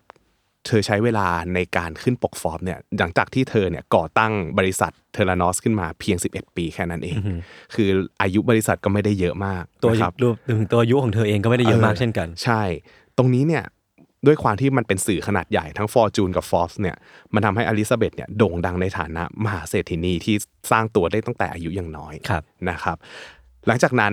[0.67, 7.17] เธอใช้เวลาในการขึ้นปก Forbes เนี่ยหลังจากที่เธอเนี่ยก่อตั้งบริษัท Theranos ขึ้นมาเพียง 11 ปีแค่นั้นเอง
[7.75, 7.89] คือ
[8.23, 12.63] อายุบริษัทก็ไม่ได้เยอะมากตัวนะครับรวมถึงตัวอายุของเธอเองก็ไม่ได้เยอะมากเช่นกัน ใช่
[13.19, 13.65] ตรงนี้เนี่ย
[14.27, 16.97] ด้วยความที่มันเป็นสื่อขนาดใหญ่ทั้ง Fortune กับ Forbes เนี่ย
[17.35, 20.37] มันทำให้อลิซาเบธเนี่ยโด่งดังในฐานะมหาเศรษฐินีที่
[20.71, 22.97] สร้างตัวได้ตั้งแต่อายุยังน้อยครับนะครับ
[23.67, 24.13] หลังจากนั้น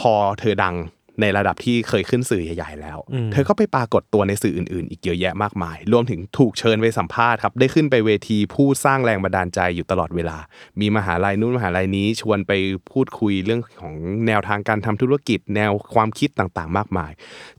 [0.00, 0.74] พอเธอดัง
[1.20, 2.98] ในระดับที่เคยขึ้นสื่อใหญ่ๆแล้ว
[3.32, 10.38] เธอก็ไปปรากฏตัวในสื่ออื่นๆ อีกเยอะแยะมากมาย รวมถึงถูกเชิญไปสัมภาษณ์ครับ ได้ขึ้นไปเวทีพูดสร้างแรงบันดาลใจอยู่ตลอดเวลา
[10.80, 12.52] มีมหาลัยนู้นมหาลัยนี้ชวนไป
[12.92, 13.94] พูดคุยเรื่องของ
[14.26, 17.12] แนวทางการทำธุรกิจ แนวความคิดต่างๆ มากมาย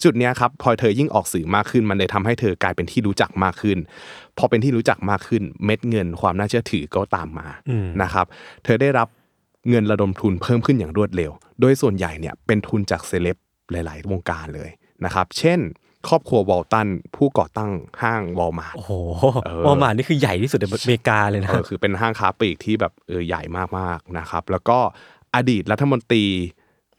[0.03, 3.77] จุดเนี้ยครับพอเธอยิ่งออกสื่อมากขึ้น มันเลยทำให้เธอกลายเป็นที่รู้จักมากขึ้น
[4.37, 7.47] พอเป็นที่รู้จักมากขึ้น เม็ดเงินความน่าเชื่อถือก็ตามมา
[8.01, 8.25] นะครับ
[8.65, 9.07] เธอได้รับ
[9.69, 13.37] เงินระดมทุนเพิ่มขึ้นอย่างรวดเร็ว โดยส่วนใหญ่เนี่ยเป็นทุนจากเซเลบ
[13.71, 14.69] หลาย ๆ วงการเลย
[15.05, 15.59] นะครับ เช่น
[16.09, 18.91] ครอบครัววอลตันผู้ก่อตั้งห้างวอลมาร์ทโอ้โห
[19.45, 23.41] เออวอลมาร์ทนี่คือใหญ่ที่สุดในอเมริกาเลยนะเออคือเป็นห้างค้าปลีกที่แบบเออใหญ่
[23.77, 24.77] มากๆนะครับ แล้วก็
[25.35, 26.25] อดีตรัฐมนตรี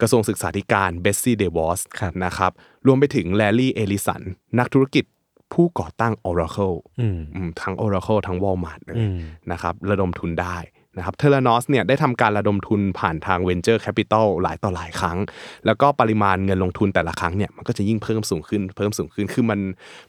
[0.01, 2.51] กระทรวงศึกษาธิการเบ็ตซี่เดวอสครับนะครับ
[2.87, 4.21] รวมไปถึงแลร์รี่เอลลิสัน
[4.59, 5.05] นักธุรกิจ
[5.53, 9.17] ผู้ก่อตั้ง Oracle อืมอืมทั้ง Oracle ทั้ง Walmart เลยอืม
[9.51, 10.57] นะครับระดมทุนได้
[10.97, 15.17] นะครับ Theranos เนี่ยได้ทำการระดมทุนผ่านทาง Venture Capital หลายต่อหลายครั้ง
[15.65, 19.59] แล้วก็ปริมาณเงินลงทุนแต่ละครั้งเนี่ยมันก็จะยิ่งเพิ่มสูงขึ้นเพิ่มสูงขึ้นคือมัน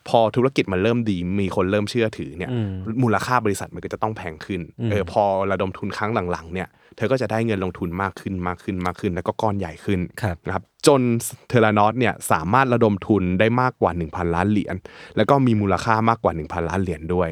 [0.09, 2.69] พอธุรกิจมันเริ่มดี มีคนเริ่มเชื่อถือเนี่ยอืม
[3.03, 11.01] มูลค่าบริษัทมันก็จะต้องแพงขึ้นอืมเออพอระดมทุนครั้งหลังๆเนี่ย เธอก็จะได้เงินลงทุนมากขึ้นมากขึ้นมากขึ้น แล้วก็ก้อนใหญ่ขึ้นครับนะครับจน
[11.49, 14.75] Theranos เนี่ยสามารถระดมทุนได้มากกว่า 1,000 ล้านเหรียญ
[15.17, 17.29] แล้วก็มีมูลค่ามากกว่า 1,000 ล้านเหรียญด้วย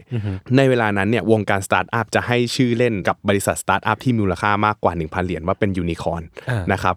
[0.57, 6.97] ในเวลานั้นเนี่ยวงการสตาร์ทอัพจะให้ชื่อเล่นกับบริษัทสตาร์ทอัพที่มีมูลค่ามากกว่า 1,000 เหรียญว่าเป็นยูนิคอร์นอ่านะครับ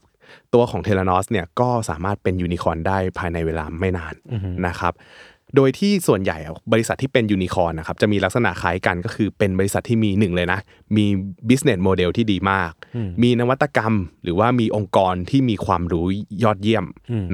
[0.54, 4.14] ตัวของ Theranos เนี่ยก็สามารถเป็นยูนิคอร์นได้ภายในเวลาไม่นาน
[4.68, 4.94] นะครับ
[5.56, 10.60] โดยที่ส่วนใหญ่อะบริษัทที่เป็นยูนิคอร์นนะครับจะมีลักษณะคล้ายกันก็คือเป็นบริษัทที่มีหนึ่งเลยนะ
[10.98, 11.06] มี
[11.50, 12.72] business model ที่ดีมาก
[13.24, 16.06] มีนวัตกรรม หรือว่ามีองค์กรที่มีความรู้
[16.44, 16.86] ยอดเยี่ยม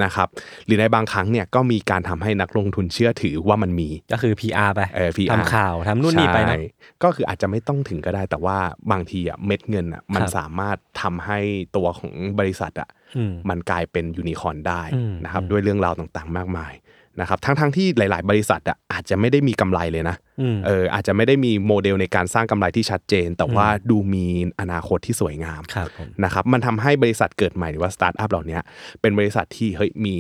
[0.04, 0.28] นะครับ
[0.66, 6.62] หรือในบางครั้งเนี่ยก็มีการทำให้นักลงทุนเชื่อถือว่ามันมีก็คือ PR ไปเออ PR ทำข่าวทำนู่นนี่ไปเนอะใช่
[7.04, 8.58] ก็คืออาจจะไม่ต้องถึงก็ได้แต่ว่า
[8.92, 11.40] บางทีอะเม็ดเงินอะมันครับสามารถทำให้
[11.76, 16.74] ตัวของบริษัทอะอืมมันกลายเป็นยูนิคอร์นได้อืมนะครับด้วยเรื่องราวต่างๆ มากมาย
[17.22, 24.26] นะครับทั้งๆที่หลาย ๆ บริษัทอะอาจจะไม่ได้มีกำไรเลยนะอืมเอออาจจะไม่ได้มีโมเดลในการสร้างกำไรที่ชัดเจน แต่ว่าดูมี
[24.60, 28.60] อนาคตที่สวยงามครับผมนะครับมันทำให้บริษัทเกิดใหม่หรือว่าสตาร์ทอัพเหล่านี้
[29.02, 30.18] เป็นบริษัทที่เฮ้ยมี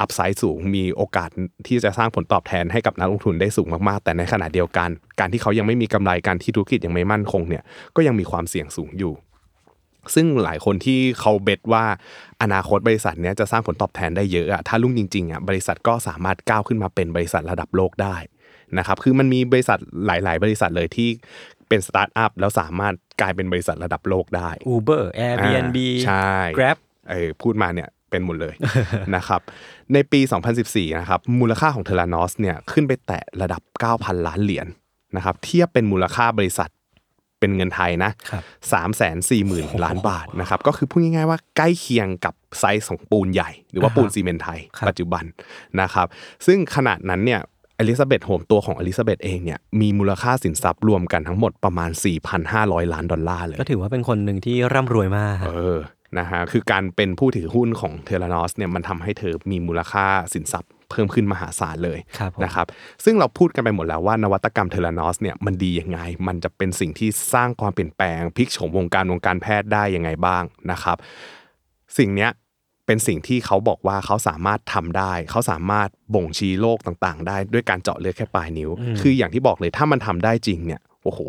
[0.00, 1.28] upside สูงมีโอกาส
[1.66, 4.88] ที่จะสร้างผลตอบแทนให้กับนักลงทุนได้สูงมากๆ แต่ในขณะเดียวกัน
[5.20, 7.62] การที่เขายังไม่มีกำไรการที่ธุรกิจยังไม่มั่นคงเนี่ย
[7.96, 9.12] ก็ยังมีความเสี่ยงสูงอยู่
[10.14, 11.84] ซึ่งหลายคนที่เขา bet ว่า
[12.42, 18.16] อนาคตบริษัทเนี้ยจะสร้างผลตอบแทนได้เยอะอะถ้ารุ่งจริงๆอะบริษัทก็สามารถก้าวขึ้นมาเป็นบริษัทระดับโลกได้
[18.78, 21.08] นะครับคือมันมีบริษัทหลาย ๆ บริษัทเลยที่
[21.68, 26.78] เป็นสตาร์ทอัพแล้วสามารถกลายเป็นบริษัทระดับโลกได้ Uber Airbnb อ่าใช่ Grab
[27.10, 28.54] เออพูดมาเนี่ยเป็นหมดเลย
[29.16, 29.40] นะครับ
[29.92, 30.20] ในปี
[30.60, 33.62] 2014 นะครับมูลค่าของ Theranos เนี่ยขึ้นไปแตะระดับ
[33.94, 34.66] 9,000 ล้านเหรียญ
[35.16, 36.70] นะครับเทียบเป็นมูลค่าบริษัท
[37.40, 45.24] เป็นเงินไทยนะครับสามแสนสี่หมื่นล้านบาทนะครับก็คือพูดง่ายๆว่าใกล้เคียงกับไซส์ของปูนใหญ่ หรือว่าปูนซีเมนต์ไทยครับปัจจุบัน
[45.80, 46.06] นะครับ
[46.46, 47.40] ซึ่งขนาดนั้นเนี่ย
[47.78, 51.90] อลิซาเบธโฮล์มส์ตัวของอลิซาเบธเองเนี่ยมีมูลค่าสินทรัพย์รวมกันทั้งหมดประมาณ
[52.40, 55.78] 4,500 ล้านดอลลาร์เลย ก็ถือว่าเป็นคนหนึ่งที่ร่ำรวยมาก เออ
[56.18, 62.66] นะฮะคือการเป็นผู้ถือหุ้นของ Theranos เนี่ยมันทำให้เธอมีมูลค่าสินทรัพย์ เพิ่มขึ้นมหาศาลเลยครับผมนะครับ
[63.04, 70.96] ซึ่งเราพูดกันไปหมดแล้วว่านวัตกรรมเทเลนอสเนี่ยมันดียังไง มันจะเป็นสิ่งที่สร้างความเปลี่ยนแปลงพลิกโฉมวงการวงการแพทย์ได้ยังไงบ้างนะครับ
[71.98, 72.32] สิ่งเนี้ย
[72.86, 78.70] เป็นสิ่งที่เขาบอกว่าเขาสามารถทำได้ เขาสามารถบ่งชี้โรคต่างๆ ได้ด้วยการเจาะเลือดแค่ปลายนิ้ว
[79.00, 81.20] คืออย่างที่บอกเลยถ้ามันทำได้จริงเนี่ยโอ้โห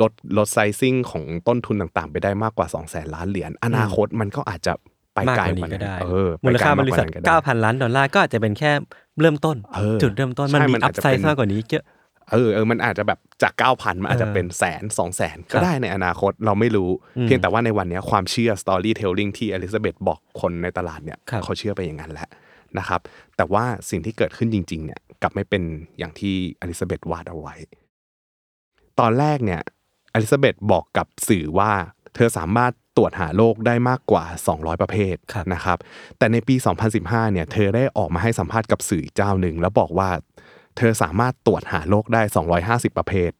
[0.00, 4.72] ลดลดไซซิ่งของต้นทุนต่างๆ ไปได้มากกว่า 2 0 0แสนล้านเหรียญอนาคตมันก็อาจจะ
[5.14, 8.72] ไปมากไกลกว่านี้กว่าก็นั้นได้เออมูลค่าไปบไกริมกษัทว่นั้นก็ได้9,000ล้านดอลลาร์ก็อาจจะเป็นแค่
[9.20, 11.84] เริ่มต้นเออจุดเริ่มต้นใช่มันมีมันอัอาพจจะไซเป็นด์มากกว่านี้เยอะ
[12.32, 16.90] เออเออมันอาจจะแบบจาก 9,000 มันอาจจะเป็นแสนสองแสนก็ได้ในอนาคตเราไม่รู้
[17.22, 22.28] เพียงแต่ว่าในวันเนี้ยความเชื่อ storytelling ที่อลิซาเบธบอกคนในตลาดเนี่ยครับเขาเชื่อไปอย่างนั้นแหละ
[22.78, 23.00] นะครับ
[23.36, 25.62] แต่ว่าสิ่งที่เกิดขึ้นจริงๆเนี่ยกลับไม่เป็น
[25.98, 27.54] อย่างที่อลิซาเบธวาดเอาไว้
[29.00, 29.60] ตอนแรกเนี่ย
[30.14, 31.72] อลิซาเบธบอกกับสื่อว่า
[32.14, 35.78] เธอสามารถตรวจหาโรคได้มากกว่า 200 ประเภทครับนะครับ
[36.18, 36.54] แต่ในปี
[36.94, 40.10] 2015 เนี่ย เธอได้ออกมาให้สัมภาษณ์กับสื่อเจ้าหนึ่ง แล้วบอกว่า
[40.76, 42.22] เธอสามารถตรวจหาโรคได้
[42.90, 43.30] 250 ประเภท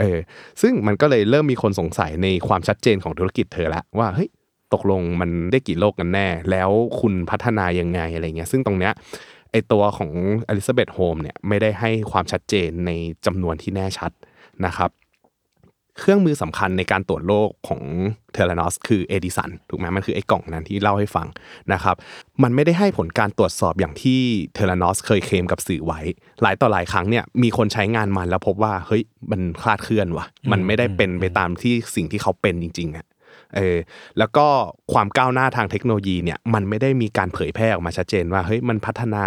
[0.00, 0.18] เออ
[0.62, 4.28] ซึ่งมันก็เลยเริ่มมีคนสงสัยในความชัดเจนของธุรกิจเธอละว่า เฮ้ย
[4.74, 8.92] ตกลงมันได้กี่โรคกันแน่ แล้วคุณพัฒนายังไงอะไรเงี้ย ซึ่งตรงเนี้ย
[9.50, 10.10] ไอตัวของ
[10.48, 12.90] อลิซาเบธโฮล์มส์เนี่ยไม่ได้ให้ความชัดเจนใน
[13.26, 14.10] จำนวนที่แน่ชัด
[14.66, 14.90] นะครับ
[15.98, 17.82] เครื่องมือสำคัญในการตรวจโรคของ
[18.32, 21.26] เทเลนอสคือเอดิสันถูกไหมมันคือไอ้กล่องนั้นที่เล่าให้ฟัง
[21.72, 21.96] นะครับ
[22.42, 24.20] มันไม่ได้ให้ผลการตรวจสอบอย่างที่
[24.54, 26.00] เทเลนอสเคยเคลมกับสื่อไว้
[26.42, 33.06] หลายต่อหลายครั้งเนี่ยมีคนใช้งานมันแล้วพบว่าเฮ้ยมันคลาดเคลื่อนว่ะ มันไม่ได้เป็นไปตามที่สิ่งที่เขาเป็นจริงๆอะ
[33.56, 33.76] เออ
[34.18, 34.46] แล้วก็
[34.92, 39.24] ความก้าวหน้าทางเทคโนโลยีเนี่ยมันไม่ได้มีการเผยแพร่ออกมาชัดเจนว่าเฮ้ยมันพัฒนา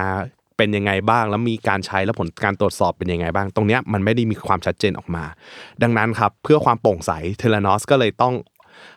[0.59, 5.23] เป็นยังไงบ้าง แล้วมีการใช้แล้วผลการตรวจสอบเป็นยังไงบ้าง ตรงเนี้ยมันไม่ได้มีความชัดเจนออกมา
[5.83, 8.35] ดังนั้นครับเพื่อความโปร่งใส Theranos ก็เลยต้อง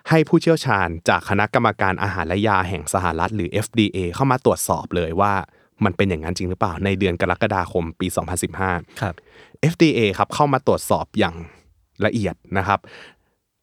[0.09, 5.33] ให้ผู้เชี่ยวชาญจากคณะกรรมการอาหารและยาแห่งสหรัฐหรือ FDA เข้ามาตรวจสอบเลยว่า
[5.85, 8.07] มันเป็นอย่างนั้นจริงหรือเปล่าในเดือนกรกฎาคมปี
[8.55, 9.15] 2015 ครับ
[9.73, 11.35] FDA ครับเข้ามาตรวจสอบอย่าง
[12.07, 12.81] ละเอียดนะครับ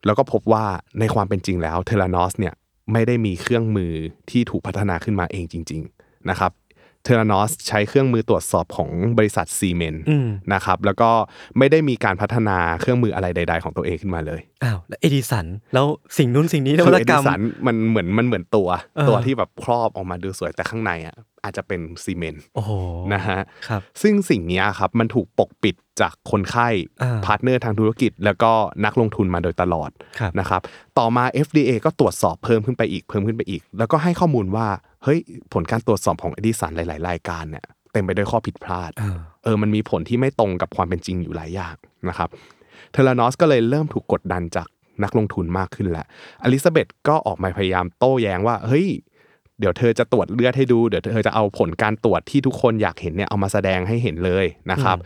[0.05, 0.65] แล้วก็พบว่า
[0.99, 2.53] ในความเป็นจริงแล้ว Theranos เนี่ย
[2.91, 3.93] ไม่ได้มีเครื่องมือ
[4.29, 6.51] ที่ถูกพัฒนาขึ้นมาเองจริง ๆนะครับ
[7.03, 11.09] Theranos ใช้เครื่องมือตรวจสอบของบริษัท Siemens อืมนะครับแล้วก็
[11.57, 15.85] ไม่ได้มีการพัฒนาเครื่องมืออะไรใด ๆ ของตัวเองขึ้นมาเลยอ้าวแล้วเอดิสันแล้ว
[16.17, 22.71] สิ่งนู้นสิ่งนี้นวัตกรรมคืวัอตเอกรดิรมสันมันเหมือนมันเหมือนตัวเออตัวที่แบบครอบออกมาดูสวยแต่ข้างในอะอาจจะเป็น Siemens โอ้โห
[23.13, 26.67] นะฮะครับซึ่งสิ่งเนี้ยครับมันถูกปกปิดจากคนไข้
[27.03, 28.51] อ่า partner ทางธุรกิจ แล้วก็
[28.85, 30.61] นักลงทุนมาโดยตลอดครับนะครับ
[30.99, 34.67] ต่อมา FDA ก็ตรวจสอบเพิ่มขึ้นไปอีกเพิ่มขึ้นไปอีก แล้วก็ให้ข้อมูลว่า
[35.03, 35.19] เฮ้ย
[35.53, 41.75] ผลการตรวจสอบของเอดิสันหลาย ๆ รายการเนี่ยเต็มไปด้วยข้อผิดพลาดอ่าเออ มันมีผลที่ไม่ตรงกับความเป็นจริงอยู่หลายอย่าง
[42.09, 42.29] นะครับ
[42.91, 44.67] Theranos ก็เลยเริ่มถูกกดดันจาก
[45.03, 46.05] นักลงทุนมากขึ้นแหละ
[46.43, 48.87] อลิซาเบธก็ออกมาพยายามโต้แย้งว่า เฮ้ย
[49.59, 54.97] เดี๋ยวเธอจะตรวจเลือดให้ดู เดี๋ยวเธอจะเอาผลการตรวจที่ทุกคนอยากเห็นเนี่ยเอามาแสดงให้เห็นเลยนะครับ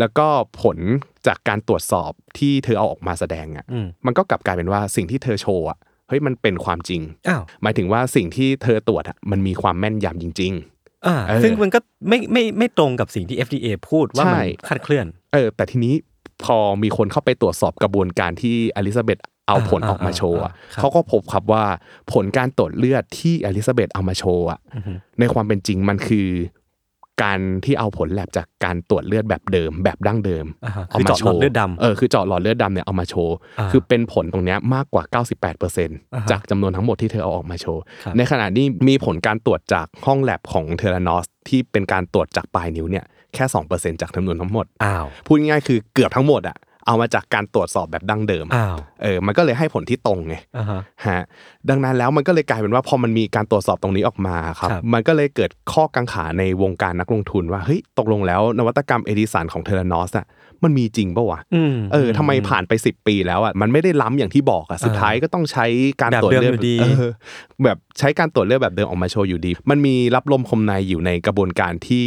[0.00, 0.26] แล้วก็
[0.62, 0.78] ผล
[1.26, 5.78] จากการตรวจสอบที่เธอเอาออกมาแสดงอะอืมมันก็กลับกลายเป็นว่าสิ่งที่เธอโชว์อะ
[6.10, 15.94] เฮ้ยมันเป็นความจริงอ้าวหมายถึงว่าสิ่งที่เธอตรวจอะมันมีความแม่นยำจริง ๆอ่าเออซึ่งมันก็ไม่ไม่ไม่ตรงกับสิ่งที่ FDA พูดว่ามันใช่คลาดเคลื่อน เออ แต่ทีนี้
[16.44, 19.18] พอมีคนเข้าไปตรวจสอบกระบวนการที่อลิซาเบธ
[19.48, 21.64] เอาอ่าผลออกมาโชว์อะอ่าอ่าครับเขาก็พบครับว่า
[22.12, 24.60] ผลการตรวจเลือดที่อลิซาเบธเอามาโชว์อะ
[25.20, 26.28] ในความเป็นจริงมันคือ
[27.22, 35.22] การที่เอาผลแลบจากการตรวจเลือดแบบเดิมแบบดั้งเดิมอ่าฮะเอามาโชว์คือเจาะหลอดเลือดดำเออคือเจาะหลอดเลือดดำเนี่ยเอามาโชว์อ่าคือเป็นผลตรงเนี้ยมากกว่าอ่า
[35.56, 43.04] 98%ฮะจากจำนวนทั้งหมดที่เธอเอาออกมาโชว์ครับในขณะนี้มีผลการตรวจจากห้องแลบของ Theranos ที่เป็นการตรวจจากปลายนิ้วเนี่ย
[43.34, 46.56] แค่ 2%จากจำนวนทั้งหมดอ้าวพูดง่ายๆคือเกือบทั้งหมดอะ
[46.90, 51.22] เอามาจากการตรวจสอบแบบดั้งเดิมอ้าวเออมันก็เลยให้ผลที่ตรงไงอ่าฮะฮะ
[51.68, 60.26] ดังนั้นแล้วมันก็เลยกลายเป็นว่าพอมันมีการตรวจสอบตรงนี้ออกมาครับครับมันก็เลยเกิดข้อกังขาในวงการนักลงทุนว่าเฮ้ยตกลงแล้วนวัตกรรมเอดิสันของ Theranos อะ
[60.64, 65.66] มันมีจริงปะวะอืมเออทำไมผ่านไป 10 ปีแล้วอะมันไม่ได้ล้ำอย่างที่บอกอะสุดท้ายก็ต้องใช้
[66.00, 67.12] การแบบตรวจเดิมเลือดอยู่ดีเออ
[67.64, 72.02] แบบใช้การตรวจเลือดแบบเดิมออกมาโชว์อยู่ดี มันมีลับลมคมในอยู่ในกระบวนการที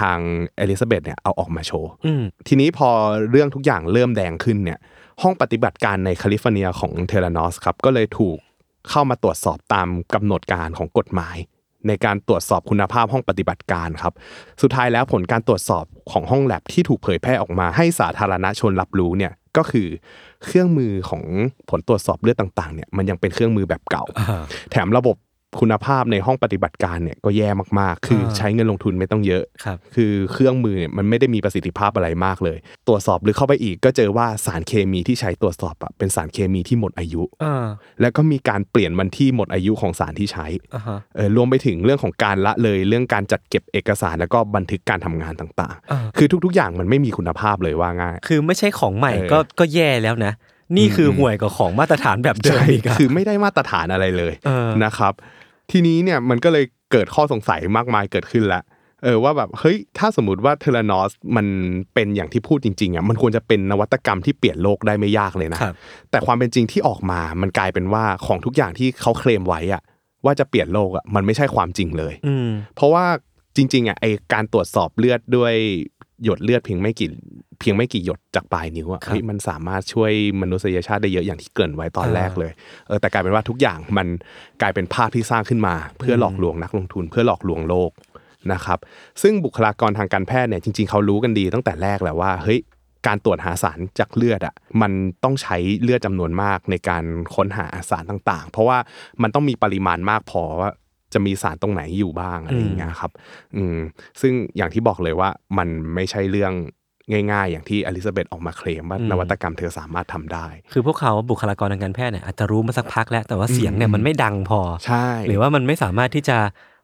[0.00, 0.18] ทาง
[0.56, 2.88] เอลิซาเบธเนี่ยเอาออกมาโชว์อืมทีนี้พอ
[3.30, 4.78] เรื่องทุกอย่างเริ่มแดงขึ้นเนี่ย
[5.22, 8.38] ห้องปฏิบัติการในแคลิฟอร์เนียของ Theranos ครับก็เลยถูก
[8.90, 11.36] เข้ามาตรวจสอบตามกำหนดการของกฎหมาย
[11.88, 14.12] ในการตรวจสอบคุณภาพห้องปฏิบัติการครับ
[14.62, 19.88] สุดท้ายแล้วผลการตรวจสอบของห้องแลบที่ถูกเผยแพร่ออกมาให้สาธารณชนรับรู้เนี่ยก็คือ
[20.44, 21.24] เครื่องมือของ
[21.70, 25.16] ผลตรวจสอบเลือดต่างๆเนี่ยมันยังเป็นเครื่องมือแบบเก่าอ่าแถมระบบ
[25.60, 27.48] คุณภาพในห้องปฏิบัติการเนี่ยก็แย่
[27.80, 37.64] มากๆ คืออาใช้เงินลงทุนไม่ต้องเยอะครับคือเครื่องมือเนี่ยมันไม่ได้มีประสิทธิภาพอะไรมากเลย ตรวจสอบลึกเข้าไปอีกก็เจอว่าสารเคมีที่ใช้ตรวจสอบอะเป็นสารเคมีที่หมดอายุอ่า
[38.00, 50.32] แล้วก็มีการเปลี่ยนวันที่หมดอายุของสารที่ใช้อ่าฮะเออรวมไปถึงเรื่องของการละเลยเรื่องการจัดเก็บเอกสารแล้วก็บันทึกการทำงานต่างอ่าๆคือทุกๆอย่างมันไม่มีคุณภาพเลยว่าง่าย คือไม่ใช่ของใหม่เออก็ก็แย่แล้วนะ
[50.76, 55.12] นี่คือห่วยกว่าของมาตรฐานแบบเดิมใช่อีกอะคือไม่ได้มาตรฐานอะไรเลยเออนะครับ
[55.70, 58.62] ทีนี้เนี่ยมันก็เลยเกิดข้อสงสัยมากมายเกิดขึ้นแล้ว
[59.04, 61.46] เออว่าแบบเฮ้ยถ้าสมมติว่าเทเลนอสมัน
[61.94, 65.74] เป็นอย่างที่พูดจริงๆอะมันควรจะเป็นนวัตกรรมที่เปลี่ยนโลกได้ไม่ยากเลยนะครับ
[66.10, 69.82] แต่ความเป็นจริงที่ออกมามันกลายเป็นว่าของทุกอย่างที่เขาเคลมไว้อะ
[70.24, 73.04] ว่าจะเปลี่ยนโลกอะมันไม่ใช่ความจริงเลยอืมเพราะว่า
[73.56, 75.54] จริงๆอะไอการตรวจสอบเลือดด้วย
[76.24, 77.08] หยดเลือดเพียงไม่กี่
[77.60, 82.52] เพียงไม่กี่หยดจากปลายนิ้วอะครับเฮ้ยมันสามารถช่วยมนุษยชาติได้เยอะอย่างที่เกริ่นไว้ตอนอ่าแรกเลย
[82.86, 84.06] เออแต่กลายเป็นว่าทุกอย่างมัน
[84.62, 87.90] กลายเป็นภาพที่สร้างขึ้นมา เพื่อหลอกลวงนักลงทุน เพื่อหลอกลวงโลก
[88.52, 88.78] นะครับ
[89.22, 92.60] ซึ่งบุคลากรทางการแพทย์เนี่ยจริง ๆเขารู้กันดีตั้งแต่แรกแหละว่าเฮ้ย
[93.06, 94.92] การตรวจหาสารจากเลือดอะมัน
[95.24, 98.78] ต้องใช้เลือดจำนวนมากในการค้นหาสารต่างๆ เพราะว่า
[99.22, 100.70] มันต้องมีปริมาณมากพอว่า
[101.16, 103.10] จะมีสารตรงไหนอยู่บ้างอะไรอย่างเงี้ยครับ
[103.56, 103.78] อืม
[104.20, 106.52] ซึ่งอย่างที่บอกเลยว่ามันไม่ใช่เรื่อง
[107.32, 116.38] ง่ายๆ อย่างที่อลิซาเบธออกมาเคลมว่าอืมนวัตกรรมเธอสามารถทำได้ คือพวกเขาบุคลากรทางการแพทย์เนี่ยอาจจะรู้มาสักพักแล้ว แต่ว่าเสียงเนี่ยมันไม่ดังพอใช่หรือว่ามันไม่สามารถที่จะ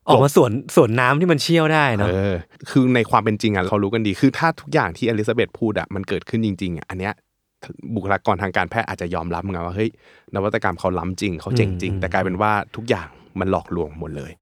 [0.08, 2.34] ออกมาสวนสวนน้ำที่มันเชี่ยวได้เนาะเออ
[2.70, 7.14] คือในความเป็นจริงอะเขารู้กันดี คือถ้าทุกอย่างที่อลิซาเบธพูดอะมันเกิดขึ้นจริงๆอะอันเนี้ย
[7.94, 9.90] บุคลากรทางการแพทย์อาจจะยอมรับไงว่าเฮ้ย
[10.34, 14.32] นวัตกรรมเขาล้ำจริงเขาเจ๋งจริงอืมแต่กลายเป็นว่าทุกอย่าง มันหลอกลวงหมดเลย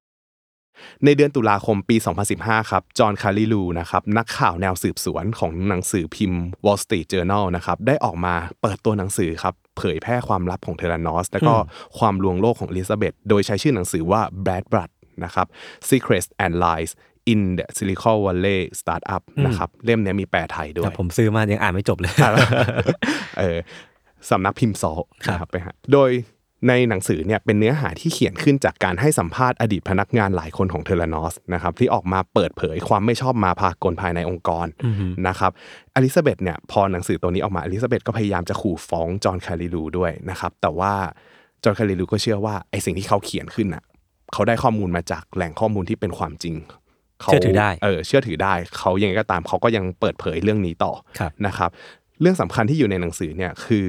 [1.04, 1.96] ในเดือนตุลาคมปี
[2.32, 11.54] 2015 ครับ จอห์นคาริลูนะครับนักข่าวแนวสืบสวนของหนังสือพิมพ์ Wall Street Journal นะครับได้ออกมาเปิดตัวหนังสือครับเผยแพร่ความลับของ Theranos แล้วก็
[11.98, 14.90] ความลวงโลกของอลิซาเบธโดยใช้ชื่อหนังสือว่า Bad Blood
[15.24, 15.46] นะครับ
[15.88, 16.92] Secrets and Lies
[17.32, 22.12] in the Silicon Valley Startup นะครับเล่มเนี้ยมีแปลไทยด้วยแต่ผมซื้อมายังอ่านไม่จบเลย
[23.38, 23.58] เออ
[24.30, 24.92] สำนักพิมพ์ซอ
[25.24, 26.10] ครับนะครับไปฮะโดย
[26.68, 34.66] ในหนังสือเนี่ยเป็นเนื้อหาที่เขียนขึ้นจากการให้สัมภาษณ์อดีตพนักงานหลายคนของ Theranos นะครับที่ออกมาเปิดเผยความไม่ชอบมาพากลภายในองค์กร
[35.28, 35.50] นะครับ
[35.94, 40.92] อลิซาเบธเนี่ยพอหนังสือตัวนี้ออกมาอลิซาเบธก็พยายามจะขู่ฟ้องจอห์นคาริลูด้วยนะครับแต่ว่า
[41.64, 43.84] จอห์นคาริลูก็เชื่อว่าไอสิ่งที่เขาเขียนขึ้นอะ
[44.32, 46.54] เขาได้ข้อมูลมาจากแหล่งข้อมูลที่เป็นความจริง
[47.20, 51.70] เขาเชื่อถือได้เออเชื่อถือได้เขายังไงก็ตามเขาก็ยังเปิดเผยเรื่องนี้ต่อครับนะครับ
[52.20, 53.88] เรื่องสำคัญที่อยู่ในหนังสือเนี่ยคือ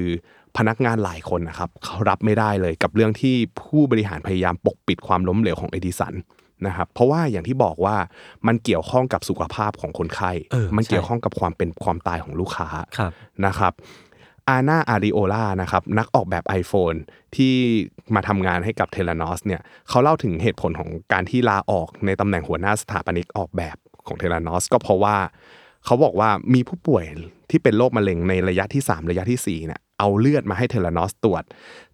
[0.58, 6.14] พนักงานหลายคนนะครับเขารับไม่ได้เลยกับเรื่องที่ผู้บริหารพยายามปกปิดความล้มเหลวของเอดิสัน
[6.66, 7.96] นะครับเพราะว่าอย่างที่บอกว่า
[8.46, 13.12] มันเกี่ยวข้องกับสุขภาพของคนไข้เออมันใช่เกี่ยวข้องกับความเป็นความตายของลูกค้าครับ
[13.46, 13.72] นะครับ
[14.48, 16.98] อาน่าอาริโอลานะครับนักออกแบบ iPhone
[17.36, 17.54] ที่
[18.14, 25.16] มาทำงานให้กับ Theranos เนี่ยเขาเล่าถึงเหตุผลของการที่ลาออกในตำแหน่งหัวหน้าสถาปนิกออกแบบของ Theranos ก็เพราะว่า
[25.84, 27.04] เขาบอกว่ามีผู้ป่วย
[27.50, 31.42] ที่เป็นโรคมะเร็งในระยะที่ 3 ระยะที่4เนี่ย เอาเลือดมาให้ Theranos ตรวจ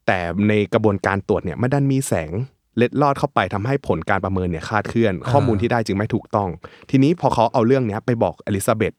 [0.06, 0.18] แต่
[0.48, 2.30] ในกระบวนการตรวจเนี่ยมันดันมีแสง
[2.76, 6.48] เล็ดลอดเข้าไปทำให้ผลการประเมินเนี่ยคลาดเคลื่อน ข้อมูลที่ได้จึงไม่ถูกต้อง
[6.90, 8.94] ทีนี้พอเขาเอาเรื่องเนี้ยไปบอกอลิซาเบธ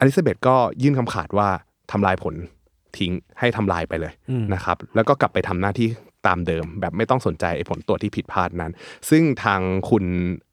[0.00, 1.48] อลิซาเบธก็ยื่นคำขาดว่า
[1.92, 2.34] ทำลายผล
[2.96, 5.88] ทิ้งให้ทำลายไปเลยอืมนะครับ แล้วก็กลับไปทำหน้าที่
[6.26, 8.72] ตามเดิม แบบไม่ต้องสนใจไอ้ผลตรวจที่ผิดพลาดนั้น
[9.10, 10.04] ซึ่งทางคุณ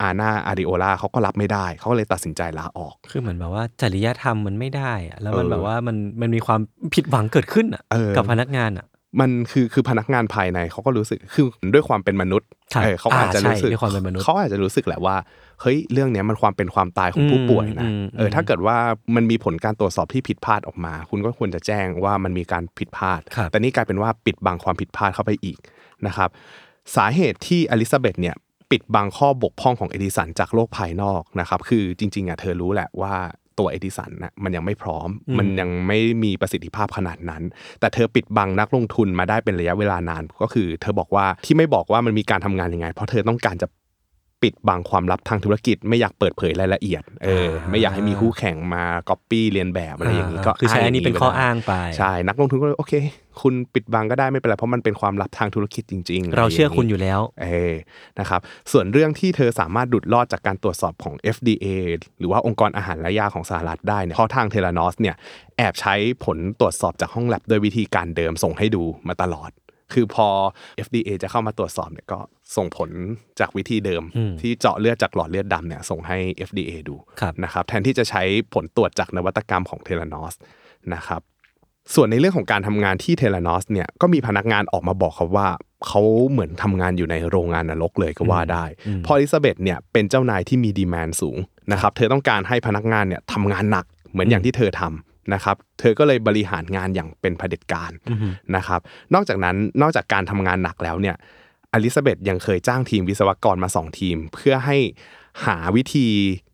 [0.02, 6.62] อาน่าอาริโอลาเขาก็รับไม่ได้ เขาก็เลยตัดสินใจลาออก คือเหมือนแบบว่าจริยธรรมมันไม่ได้อะแล้วมันเออแบบว่ามันมันมีความ
[6.94, 8.86] ผิดหวังเกิดขึ้นอะเออกับพนักงานอะ
[9.22, 15.16] มันคือคือพนักงานภายในเขาก็รู้สึกคือด้วยความเป็นมนุษย์ครับเออเขาอาจจะอ่าใช่รู้สึกด้วยความเป็นมนุษย์เขาอาจจะรู้สึกแหละว่า
[15.62, 18.78] เฮ้ยเรื่องเนี้ยมันความเป็นความตายของผู้ป่วยนะอืมเอออมถ้าเกิดว่า
[19.16, 25.58] มันมีผลการตรวจสอบที่ผิดพลาดออกมา คุณก็ควรจะแจ้งว่ามันมีการผิดพลาดครับแต่นี่กลายเป็นว่าปิดบังความผิดพลาดเข้าไปอีก
[26.08, 26.30] นะครับ
[26.96, 28.36] สาเหตุที่อลิซาเบธเนี่ย
[28.72, 33.14] ปิดบังข้อบกพร่องของเอดิสันจากโลกภายนอกนะครับคือจริงๆอะเธอรู้แหละว่า
[33.60, 37.44] ตัวเอดิสันน่ะมันยังไม่พร้อมอืมมันยังไม่มีประสิทธิภาพขนาดนั้น
[37.80, 43.68] แต่เธอปิดบังนักลงทุนมาได้เป็นระยะเวลานาน ก็คือ เธอบอกว่าที่ไม่บอกว่ามันมีการทำงานยังไง เพราะเธอต้องการจะ
[44.44, 52.94] ปิดบังความลับทางธุรกิจ ไม่อยากเปิดเผยรายละเอียดเออไม่อยากให้มีคู่แข่งมาก๊อปปี้เรียนแบบอะไรอย่างนี้ก็คือใช้อันนี้เป็นข้ออ้างไปใช่นักลงทุนก็เลยโอเค
[53.42, 57.74] คุณปิดบังก็ได้ไม่เป็นไรเพราะมันเป็นความลับทางธุรกิจจริง ๆ เราเชื่อะไย่งนี้คุณอยู่แล้วเออ
[58.20, 58.40] นะครับ
[58.72, 61.66] ส่วนเรื่องที่เธอสามารถหลุดรอดจากการตรวจสอบของ FDA
[62.20, 65.16] หรือว่าองค์กรอาหารและยาของสหรัฐได้เนี่ยเพราะทาง Theranos เนี่ย
[65.58, 65.96] แอบใช้
[66.26, 69.52] ผลตรวจสอบจากห้องแลบโดยวิธีการเดิมส่งให้ดูมาตลอด
[69.94, 70.28] คือพอ
[70.86, 72.20] FDA จะเข้ามาตรวจสอบเนี่ยก็
[72.56, 72.90] ส่งผล
[73.40, 76.18] จากวิธีเดิมอืมที่เจาะเลือดจากหลอดเลือดดำเนี่ยส่งให้
[76.48, 80.34] FDA ดูครับนะครับแทนที่จะใช้ผลตรวจจากนวัตกรรมของ Theranos
[80.94, 81.22] นะครับ
[81.96, 85.48] ส่วนในเรื่องของการทำงานที่ Theranos เนี่ยก็มีพนักงานออกมาบอกครับว่า
[85.88, 91.38] เขาเหมือนทำงานอยู่ในโรงงานนรกเลยก็ว่าได้อืมเพราะอลิซาเบธเนี่ยเป็นเจ้านายที่มีดีมานสูง
[91.72, 98.80] นะครับเธอต้องการให้พนักงานเนี่ยทำงานหนักเหมือนอย่างที่เธอทำ นะครับเธอก็เลยบริหารงานอย่างเป็นเผด็จการอือฮึนะครับ
[99.14, 101.16] นอกจากนั้นนอกจากการทำงานหนักแล้วเนี่ย
[101.74, 104.78] อลิซาเบธยังเคยจ้างทีมวิศวกรมาสองทีม เพื่อให้
[105.46, 106.08] หาวิธี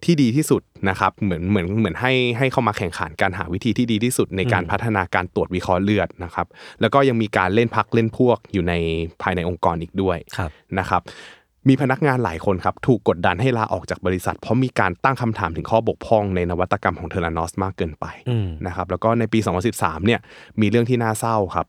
[0.04, 6.48] ที่ดีที่สุดนะครับเหมือนเหมือนเหมือนให้ให้เข้ามาแข่งขันการหาวิธีที่ดีที่สุดในการอืมพัฒนาการตรวจวิเคราะห์เลือดนะครับ
[6.82, 8.74] แล้วก็ยังมีการเล่นพรรคเล่นพวกอยู่ใน
[9.22, 11.02] ภายในองค์กรอีกด้วยครับนะครับ
[11.68, 19.40] มีพนักงานหลายคนครับถูกกดดันให้ลาออกจากบริษัท เพราะมีการตั้งคำถามถึงข้อบกพร่องในนวัตกรรมของ Theranos มากเกินไปอืมนะครับแล้วก็ในปี
[19.74, 20.20] 2013เนี่ย
[20.62, 21.68] มีเรื่องที่น่าเศร้าครับ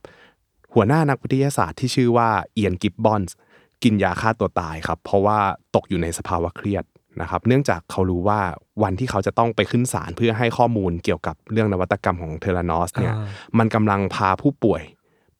[0.74, 3.36] หัวหน้านักวิทยาศาสตร์ที่ชื่อว่าเอียนกิบบอนส์
[3.82, 5.38] กินยาฆ่าตัวตายครับ เพราะว่า
[5.74, 6.84] ตกอยู่ในสภาวะเครียด
[7.20, 8.40] นะครับ เนื่องจากเขารู้ว่า
[8.82, 13.26] วันที่เขาจะต้องไปขึ้นศาลเพื่อให้ข้อมูลเกี่ยวกับเรื่องนวัตกรรมของ Theranos เนี่ยอ่า
[13.58, 14.82] มันกำลังพาผู้ป่วย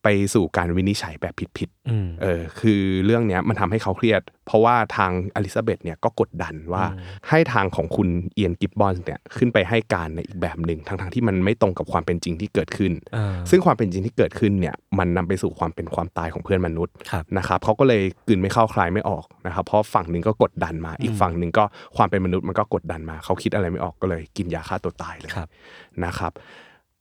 [0.02, 6.84] ไปสู่การวินิจฉัยแบบผิดๆอืมเออคือเรื่องเนี้ยมันทำให้เขาเครียด เพราะว่าทางอลิซาเบธเนี่ยก็กดดันว่า
[7.28, 21.64] ให้ทางของคุณเอียนกิบบอนส์เนี่ยขึ้นไปให้การในอีกแบบหนึ่งทั้งๆที่มันไม่ตรงกับความเป็นจริงที่เกิดขึ้นอ่าซึ่งความเป็นจริงที่เกิดขึ้นเนี่ยมันนำไปสู่ความเป็นความตายของเพื่อนมนุษย์ครับนะครับเขาก็เลยกลืนไม่เข้าคลายไม่ออกนะครับเพราะฝั่งหนึ่งก็กดดันมา อีกฝั่งหนึ่งก็
[21.96, 25.48] ความเป็นมนุษย์มันก็กดดันมา เขาคิดอะไรไม่ออกก็เลยกินยาฆ่าตัวตายเลยครับ
[26.04, 26.32] นะครับ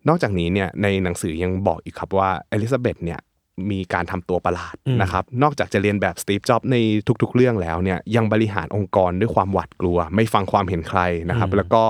[0.07, 3.21] นอกจากนี้เนี่ยในหนังสือยังบอกอีกครับว่าเอลิซาเบธเนี่ย
[3.71, 6.75] มีการทำตัวประหลาดอืมนะครับ นอกจากจะเรียนแบบสตีฟจ็อบใน
[7.21, 11.83] ทุกๆ เรื่องแล้วเนี่ยยังบริหารองค์กรด้วยความหวาดกลัว ไม่ฟังความเห็นใครนะครับ แล้วก็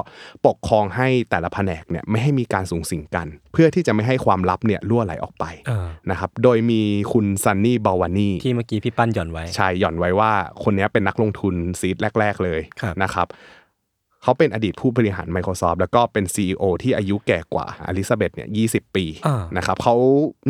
[0.47, 6.81] ปกครองให้แต่ละแผนกเนี่ยไม่ให้มีการสูงสิงกัน เพื่อที่จะไม่ให้ความลับเนี่ยรั่วไหลออกไปเออนะครับโดยมี
[7.13, 10.31] คุณซันนี่บาวานีที่เมื่อกี้พี่ปั้นหย่อนไว้ใช่หย่อนไว้ว่า
[10.63, 13.27] คนนี้เป็นนักลงทุนซีดแรก ๆ เลยครับนะครับ
[14.23, 18.63] เขาเป็นอดีตผู้บริหาร Microsoft แล้วก็เป็น CEO ที่อายุแก่กว่าอลิซาเบธเนี่ยยี
[18.95, 19.95] ปีอ่านะครับเขา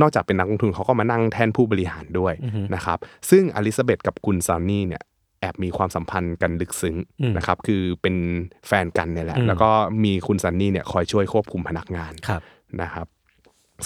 [0.02, 2.98] นอกจากเป็นนักลงทุนเขาก็มานั่งแทนผู้บริหารด้วยอือฮึนะครับ
[3.30, 5.04] ซึ่งอลิซาเบธกับคุณซันนี่เนี่ย
[5.40, 8.16] แอบมีความสัมพันธ์กันลึกซึ้งอืมนะครับคือเป็น
[8.68, 9.70] แฟนกันเนี่ยแหละอืมแล้วก็
[10.04, 12.42] มีคุณซันนี่เนี่ยคอยช่วยควบคุมพนักงานครับ
[12.82, 13.08] นะครับ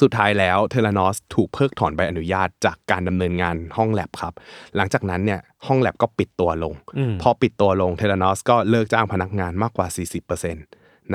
[0.02, 4.34] สุดท้ายแล้วเทเลนอสถูกเพิกถอนใบอนุญาตจากการดำเนินงานห้องแลบครับ
[4.76, 9.88] หลังจากนั้นเนี่ยห้องแลบก็ปิดตัวลงอืมพอปิดตัวลง Theranos ก็เลิกจ้างพนักงานมากกว่า
[10.32, 10.54] 40%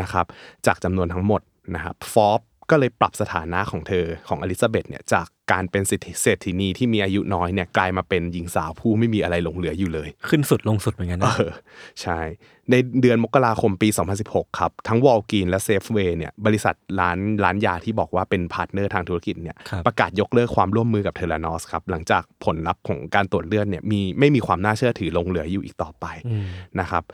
[0.01, 0.27] นะครับ
[0.67, 1.41] จากจำนวนทั้งหมด
[1.75, 2.41] นะครับฟอบ
[2.71, 11.53] ก็เลยปรับสถานะของเธอของอลิซาเบธเนี่ยจากการเป็นเศรษฐีเศรษฐินีที่มีอายุน้อยเนี่ยกลายมาเป็นหญิงสาวผู้ไม่มีอะไรหลงเหลืออยู่เลย ขึ้นสุดลงสุดเหมือนกันนะเออ
[12.03, 12.19] ใช่
[12.71, 13.89] ในเดือนมกราคมปี
[14.25, 26.45] 2016 ครับ ทั้ง Walgreens และ Safeway เนี่ยบริษัทร้านร้านยาที่บอกว่าเป็นพาร์ทเนอร์ทางธุรกิจเนี่ยครับประกาศยกเลิกความร่วมมือกับ Theranos ครับหลังจากผลลัพธ์ของการตรวจเลือดเนี่ยมีไม่มีความน่าเชื่อถือหลงเหลืออยู่อีกต่อไปอืม
[26.81, 27.05] นะครับ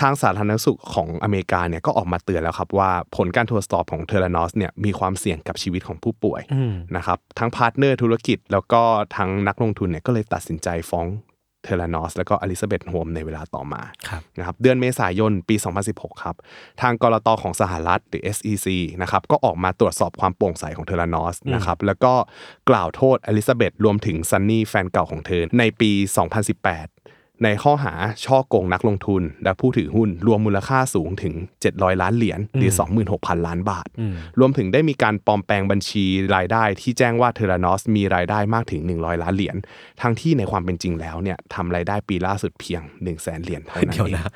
[0.00, 8.82] ทางสาธารณสุขของอเมริกาเนี่ยก็ออกมาเตือนแล้วครับว่าผลการตรวจสอบของ Theranos เนี่ยมีความเสี่ยงกับชีวิตของผู้ป่วยอืมนะครับทั้งพาร์ทเนอร์ธุรกิจ แล้วก็
[9.16, 11.08] ทั้งนักลงทุนเนี่ยก็เลยตัดสินใจฟ้อง
[11.64, 15.56] Theranos แล้วก็อลิซาเบธโฮมในเวลาต่อมาครับนะครับเดือนเมษายนปี
[15.88, 16.36] 2016 ครับ
[16.80, 18.68] ทางกลตของสหรัฐหรือ SEC
[19.02, 22.14] นะครับก็ออกมาตรวจสอบความโปร่งใสของ Theranos นะครับแล้วก็
[22.70, 25.90] กล่าวโทษอลิซาเบธรวมถึงซันนี่แฟนเก่าของเธอในปี
[26.46, 26.95] 2018
[27.44, 31.34] ในข้อหาช่อโกงนักลงทุน และผู้ถือหุ้นรวมมูลค่าสูงถึง
[31.68, 32.72] 700 ล้านเหรียญหรือ
[33.08, 36.04] 26,000 ล้านบาทอืมรวมถึงได้มีการปลอมแปลงบัญชี
[36.36, 39.56] รายได้ที่แจ้งว่าเทเลนอสมีรายได้มากถึง 100 ล้านเหรียญ
[40.02, 44.32] ทั้งที่ในความเป็นจริงแล้วเนี่ยทำรายได้ปีล่าสุดเพียง 1 0 0 0 0แสนเหรียญเท่านั้นเดี๋ยวเองนะ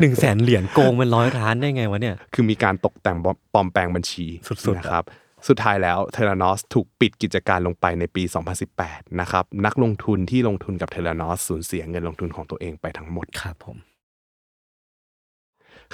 [0.00, 3.16] หนึ่งแสนเหรียญโกงเป็นร้อยล้านได้ไงวะเนี่ยคือมีการตกแต่ง
[3.54, 4.26] ปลอมแปลงบัญชี
[4.66, 5.04] สุดๆอะนะครับ
[5.48, 8.22] สุดท้ายแล้วเทเลนอสถูกปิดกิจการลงไปในปี
[8.70, 13.76] 2018 นะครับ นักลงทุนที่ลงทุนกับ Theranos สูญเสียเงินลงทุนของตัวเองไปทั้งหมดครับผม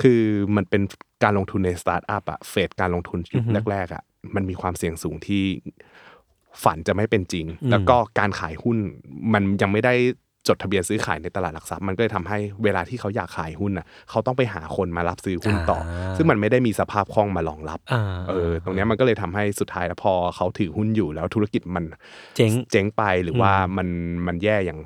[0.00, 0.22] คือ
[0.57, 0.82] มันเป็น
[1.22, 4.03] การลงทุนในสตาร์ทอัพอะเฟสการลงทุนยุคอือฮึแรกๆอะ
[4.34, 5.44] มันมีความเสี่ยงสูงที่
[6.62, 8.78] ฝันจะไม่เป็นจริงอืมแล้วก็การขายหุ้น
[9.32, 9.94] มันยังไม่ได้
[10.49, 21.84] จดทะเบียนซื้อขายในตลาดหลักทรัพย์มันก็เลยทำให้เวลาที่เขาอยากขายหุ้นอะเขาต้องไปหาคนมารับซื้อหุ้นต่ออาซึ่งมันไม่ได้มีสภาพคล่องมารองรับอ่าเออตรงเนี้ยมันก็เลยทำให้สุดท้ายแล้วพอเขาถือหุ้นอยู่แล้วธุรกิจมัน
[22.36, 23.88] เจ๊งเจ๊งไปหรือว่าอืมมัน
[24.26, 24.80] มันแย่อย่าง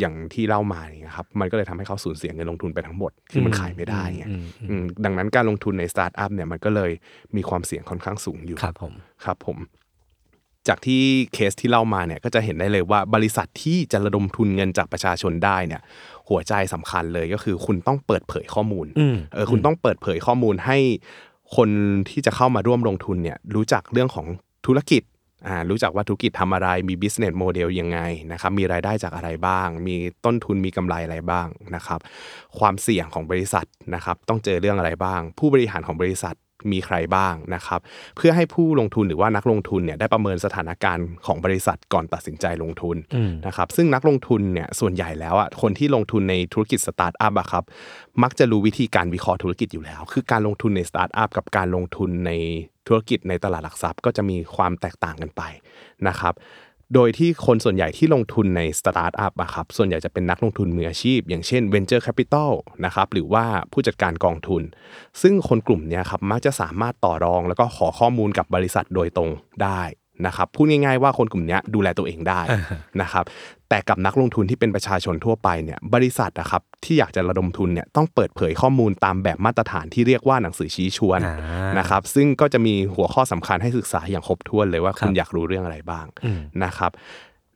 [0.00, 6.90] อย่างที่เล่ามาเนี่ยครับมันก็เลยทำให้เขาสูญเสียเงินลงทุนไปทั้งหมดคือมันขายไม่ได้ไงอืมอืมอืมดังนั้นการลงทุนในสตาร์ทอัพเนี่ยมันก็เลย
[7.36, 8.92] มีความเสี่ยงค่อนข้างสูงอยู่ครับผม
[9.24, 9.58] ครับผม
[10.68, 11.02] จากที่
[11.34, 15.82] เคสที่เล่ามาเนี่ยก็จะเห็นได้เลยว่าบริษัทที่จะระดมทุนเงินจากประชาชนได้เนี่ย
[16.28, 20.78] หัวใจสำคัญเลยก็คือคุณต้องเปิดเผยข้อมูลอืมเออคุณต้องเปิดเผยข้อมูลให้
[21.56, 21.68] คน
[22.10, 24.26] ที่จะเข้ามาร่วมลงทุนเนี่ยรู้จักเรื่องของ
[24.66, 25.02] ธุรกิจ
[25.46, 27.98] อ่ารู้จักว่าธุรกิจทำอะไรมี business model ยังไง
[28.32, 32.00] นะครับมีรายได้จากอะไรบ้าง มีต้นทุนมีกำไรอะไรบ้างนะครับ
[32.58, 36.34] ความเสี่ยงของบริษัทนะครับต้องเจอเรื่องอะไรบ้าง ผู้บริหารของบริษัท
[36.72, 37.80] มีใครบ้างนะครับ
[38.16, 47.64] เพื่อให้ผู้ลงทุนหรือว่านักลงทุนเนี่ยได้ประเมินสถานการณ์ของบริษัทก่อนตัดสินใจลงทุนอืมนะครับซึ่งนักลงทุนเนี่ยส่วนใหญ่แล้วอะคนที่ลงทุนในธุรกิจสตาร์ทอัพอะครับ
[48.22, 52.32] มักจะรู้วิธีการวิเคราะห์ธุรกิจอยู่แล้ว คือการลงทุนในสตาร์ทอัพกับการลงทุนใน
[52.86, 55.42] ธุรกิจในตลาดหลักทรัพย์ ก็จะมีความแตกต่างกันไป
[56.08, 56.34] นะครับ
[56.94, 62.52] โดยที่คนส่วนใหญ่ที่ลงทุนในสตาร์ทอัพอะครับส่วนใหญ่จะเป็นนักลงทุนมืออาชีพ อย่างเช่น Venture Capital
[62.84, 64.62] นะครับหรือว่าผู้จัดการกองทุน
[65.22, 69.30] ซึ่งคนกลุ่มเนี้ยครับมักจะสามารถต่อรองแล้วก็ขอข้อมูลกับบริษัทโดยตรง
[69.62, 69.82] ได้
[70.26, 72.40] นะครับพูดง่ายๆว่าคนกลุ่มเนี้ยดูแลตัวเองได้
[73.02, 73.24] นะครับ
[73.68, 81.36] แต่กับนักลงทุนที่เป็นประชาชนทั่วไปเนี่ยบริษัทนะครับที่อยากจะระดมทุนเนี่ยต้องเปิดเผยข้อมูลตามแบบมาตรฐานที่เรียกว่าหนังสือชี้ชวนอ่า
[81.72, 86.90] นนะครับซึ่งก็จะมีหัวข้อสำคัญให้ศึกษาอย่างครบถ้วนเลยว่าคุณครับอยากรู้เรื่องอะไรบ้างอืมนะครับ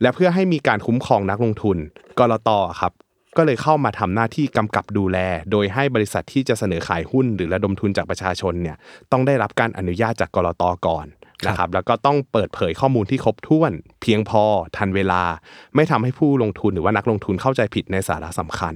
[0.03, 1.77] และเพื่อให้มีการคุ้มครองนักลงทุน
[2.19, 2.51] กรต
[2.81, 2.93] ครับ
[3.37, 5.19] ก็เลยเข้ามาทำหน้าที่กำกับดูแล
[5.51, 8.77] โดยให้บริษัทที่จะเสนอขายหุ้นหรือระดมทุนจากประชาชนเนี่ย
[9.12, 11.07] ต้องได้รับการอนุญาตจากกรตก่อน
[11.47, 13.72] นะครับแล้วก็ต้องเปิดเผยข้อมูลที่ครบถ้วน
[14.03, 14.45] เพียงพอ
[14.76, 15.22] ทันเวลา
[15.74, 18.74] ไม่ทำให้ผู้ลงทุนหรือว่านักลงทุนเข้าใจผิดในสาระสำคัญ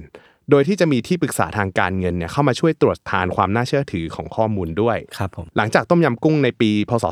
[0.49, 7.05] โดยที่จะมีที่ปรึกษาทางการเงินเนี่ยเข้ามาช่วยตรวจทานความน่าเชื่อถือของข้อมูลด้วยครับผมหลังจากต้มยำกุ้งในปี พศ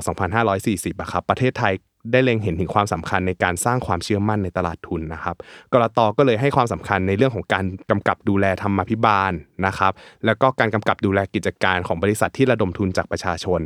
[0.47, 1.73] 2540อะครับประเทศไทย
[2.11, 5.35] ได้เล็งเห็นถึงความสำคัญในการสร้างความเชื่อมั่นในตลาดทุนนะครับ
[5.73, 9.31] กรตก็เลยให้ความสำคัญในเรื่องของการกำกับดูแลธรรมาภิบาล
[9.65, 9.93] นะครับ
[10.25, 13.61] แล้วก็การกำกับดูแลกิจการของบริษัทที่ระดมทุนจากประชาชน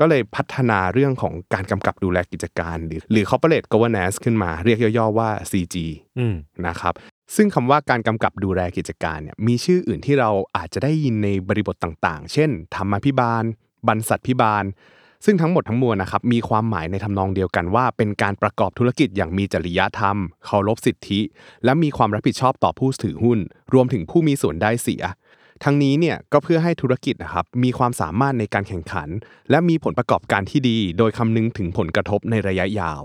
[0.00, 5.76] ก็เลยพัฒนาเรื่องของการกำกับดูแลกิจการ หรือหรือ corporate governance ขึ้นมาเรียกย่อๆว่า CG
[6.18, 6.34] อืม
[6.66, 6.94] นะครับ
[7.36, 13.44] ซึ่งคำว่าการกำกับดูแลกิจการเนี่ยมีชื่ออื่นที่เราอาจจะได้ยินในบริบทต่างๆ เช่นธรรมาภิบาล
[13.88, 14.64] บรรษัทพิบาล
[15.24, 20.16] ซึ่งทั้งหมดทั้งมวลนะครับมีความหมายในทำนองเดียวกันว่า เป็นการประกอบธุรกิจอย่างมีจริยธรรม
[20.46, 21.20] เคารพสิทธิ
[21.64, 23.38] และมีความรับผิดชอบต่อผู้ถือหุ้น
[23.74, 25.02] รวมถึงผู้มีส่วนได้เสีย
[25.64, 29.08] ทั้งนี้เนี่ยก็เพื่อให้ธุรกิจนะครับมีความสามารถในการแข่งขัน
[29.50, 33.02] และมีผลประกอบการที่ดี โดยคำนึงถึงผลกระทบในระยะยาว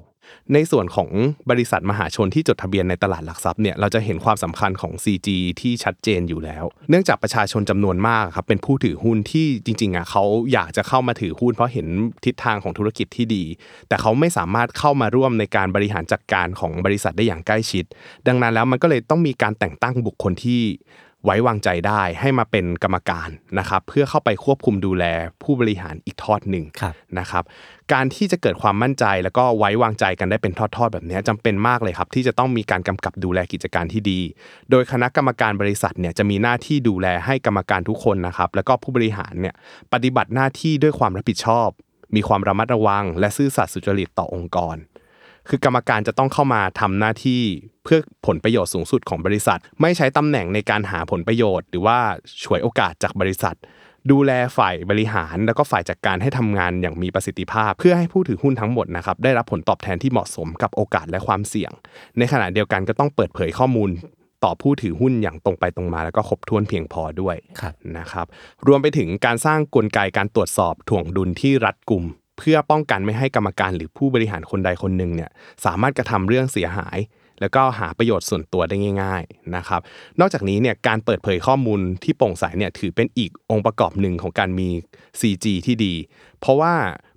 [0.54, 1.10] ในส่วนของ
[1.50, 5.28] บริษัทมหาชนที่จดทะเบียนในตลาดหลักทรัพย์เนี่ยเราจะเห็นความสำคัญของ CG
[5.62, 10.24] ที่ชัดเจนอยู่แล้ว เนื่องจากประชาชนจำนวนมากครับเป็นผู้ถือหุ้นที่จริงๆอะเขา
[10.54, 11.88] อยากจะเข้ามาถือหุ้นเพราะเห็น
[12.26, 13.44] ทิศทางของธุรกิจที่ดี
[13.88, 17.86] แต่เขาไม่สามารถเข้ามาร่วมในการบริหารจัดการของบริษัทได้อย่างใกล้ชิด
[18.28, 20.62] ดังนั้นแล้วมันก็เลยต้องมีการแต่งตั้งบุคคลที่
[21.26, 25.06] ไว้วางใจได้ให้มาเป็นกรรมการนะครับเพื่อเข้าไปควบคุมดูแล
[25.44, 27.44] ผู้บริหารอีกทอดหนึ่งครับนะครับ
[27.94, 34.20] การที่จะเกิดความมั่นใจแล้วก็ไว้วางใจกันได้เป็นทอดๆ แบบนี้จำเป็นมากเลยครับ ที่จะต้องมีการกำกับดูแลกิจการที่ดี
[34.72, 39.56] โดยคณะกรรมการบริษัทเนี่ยจะมีหน้าที่ดูแลให้กรรมการทุกคนนะครับแล้วก็ผู้บริหารเนี่ย
[39.94, 41.70] ปฏิบัติหน้าที่ด้วยความรับผิดชอบ
[42.16, 44.76] มีความระมัดระวัง และซื่อสัตย์สุจริตต่อองค์กร
[45.50, 47.42] คือกรรมการจะต้องเข้ามาทำหน้าที่
[47.84, 51.98] เพื่อผลประโยชน์สูงสุดของบริษัท ไม่ใช้ตำแหน่งในการหาผลประโยชน์ หรือว่า
[52.44, 53.56] ฉวยโอกาสจากบริษัท
[54.12, 61.72] ดูแลฝ่ายบริหาร แล้วก็ฝ่ายจัดการให้ทำงานอย่างมีประสิทธิภาพ เพื่อให้ผู้ถือหุ้นทั้งหมดนะครับได้รับผลตอบแทนที่เหมาะสมกับโอกาสและความเสี่ยง
[62.18, 63.90] ในขณะเดียวกันก็ต้องเปิดเผยข้อมูล
[64.44, 68.26] ต่อผู้ถือหุ้นอย่างตรงไปตรงมาแล้วก็ครบถ้วนเพียงพอด้วยครับนะครับ
[68.68, 72.04] รวมไปถึงการสร้างกลไกการตรวจสอบถ่วงดุลที่รัดกุม
[72.44, 75.30] เพื่อป้องกันไม่ให้กรรมการหรือผู้บริหารคนใดคนหนึ่งเนี่ย
[75.66, 76.98] สามารถกระทำเรื่องเสียหาย
[77.42, 79.82] แล้วก็หาประโยชน์ส่วนตัวได้ง่าย ๆนะครับ
[80.20, 84.70] นอกจากนี้เนี่ยการเปิดเผยข้อมูลที่โปร่งใสเนี่ยถือเป็นอีกองค์ประกอบหนึ่งของการมี
[85.20, 85.94] CG ที่ดี
[86.40, 86.74] เพราะว่า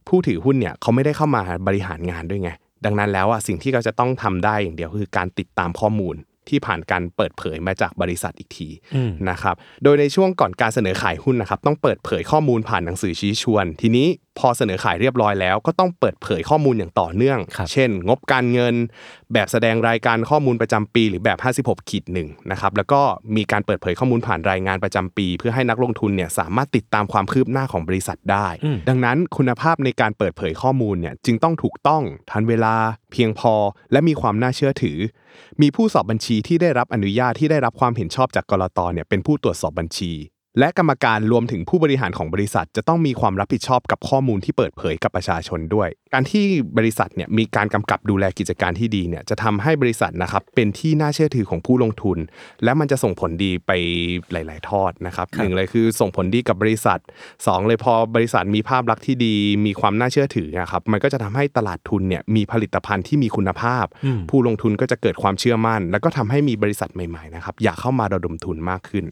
[0.09, 2.51] ผู้ถือหุ้นเนี่ยเขาไม่ได้เข้ามาบริหารงานด้วยไง
[2.85, 6.17] ดังนั้นแล้วอะสิ่งที่เขาจะต้องทำได้อย่างเดียวคือการติดตามข้อมูล
[6.49, 18.75] ที่ผ่านการเปิดเผยมาจากบริษัทอีกทีอืมนะครับ โดยในช่วงก่อนการเสนอขายหุ้นนะครับ ต้องเปิดเผยข้อมูลผ่านหนังสือชี้ชวน ทีนี้พอเสนอขายเรียบร้อยแล้ว ก็ต้องเปิดเผยข้อมูลอย่างต่อเนื่องครับเช่น งบการเงิน
[19.33, 23.01] แบบแสดงรายการข้อมูลประจำปี หรือแบบ 56ขีดหนึ่งนะครับ แล้วก็
[23.37, 32.75] มีการเปิดเผยข้อมูลผ่านรายงานประจำปี เพื่อให้นักลงทุนเนี่ยสามารถติดตามความคืบหน้าของบริษัทได้อืมดังนั้นคุณภาพในการเปิดเผยข้อมูลเนี่ยจึงต้องถูกต้องทันเวลา
[33.13, 33.55] เพียงพอ
[33.93, 34.99] และมีความน่าเชื่อถือ
[35.63, 40.13] มีผู้สอบบัญชีที่ได้รับอนุญาตที่ได้รับความเห็นชอบจากกรตเนี่ยเป็นผู้ตรวจสอบบัญชี
[40.59, 46.45] และกรรมการรวมถึงผู้บริหารของบริษัท จะต้องมีความรับผิดชอบกับข้อมูลที่เปิดเผยกับประชาชนด้วย การที่
[46.79, 52.19] บริษัทเนี่ยมีการกำกับดูแลกิจการที่ดีเนี่ยจะทำให้บริษัทนะครับเป็นที่น่าเชื่อถือของผู้ลงทุน
[52.65, 53.71] และมันจะส่งผลดีไป
[54.33, 56.99] หลาย ๆ ทอดนะครับหนึ่งเลยคือส่งผลดีกับบริษัท
[57.47, 59.35] สองเลยพอบริษัทมีภาพลักษณ์ที่ดี
[59.67, 69.05] มีความน่าเชื่อถือนะครับมันก็จะทำให้ตลาดทุนเนี่ยมีผลิตภัณฑ์ที่มีคุณภาพอืมผู้ลงทุนก็จะเกิดความเชื่อมั่น แล้วก็ทำให้มีบริษัทใหม่ ๆ นะครับอยากเข้ามาระดมทุนมากขึ้น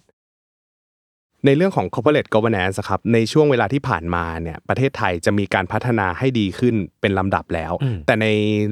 [1.47, 8.26] ในเรื่องของ corporate governance ครับในช่วงเวลาที่ผ่านมาเนี่ยประเทศไทยจะมีการพัฒนาให้ดีขึ้นเป็นลำดับแล้วอืมแต่ใน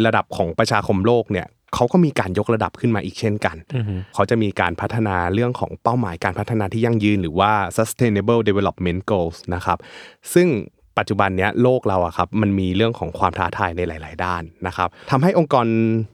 [0.07, 9.79] ระดับของประชาคมโลกเนี่ยเขาก็มีการยกระดับขึ้นมาอีกเช่นกันอือฮึเขาจะมีการพัฒนาเรื่องของเป้าหมายการพัฒนาที่ยั่งยืน หรือว่า sustainable development goals นะครับ
[10.35, 10.49] ซึ่ง
[10.99, 15.67] ปัจจุบันเนี้ยโลกเราอะครับมันมีเรื่องของความท้าทายในหลาย ๆ ด้านนะครับทำให้องค์กร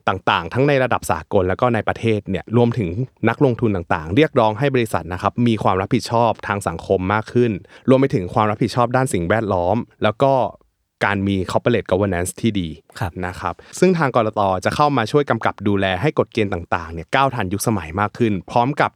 [0.08, 2.88] ต่างๆ ทั้งในระดับสากลแล้วก็ในประเทศเนี่ยรวมถึง
[3.28, 7.52] นักลงทุนต่างๆ เรียกร้องให้บริษัทนะครับมีความรับผิดชอบทางสังคมมากขึ้น
[7.88, 10.32] รวมไปถึงความรับผิดชอบด้านสิ่งแวดล้อม แล้วก็
[11.04, 12.68] การมี corporate governance ที่ดี
[13.00, 18.90] ครับนะครับ ซึ่งทางกรตจะเข้ามาช่วยกำกับดูแลให้กฎเกณฑ์ต่างๆเนี่ยก้าวทันยุคสมัยมากขึ้น พร้อมกับ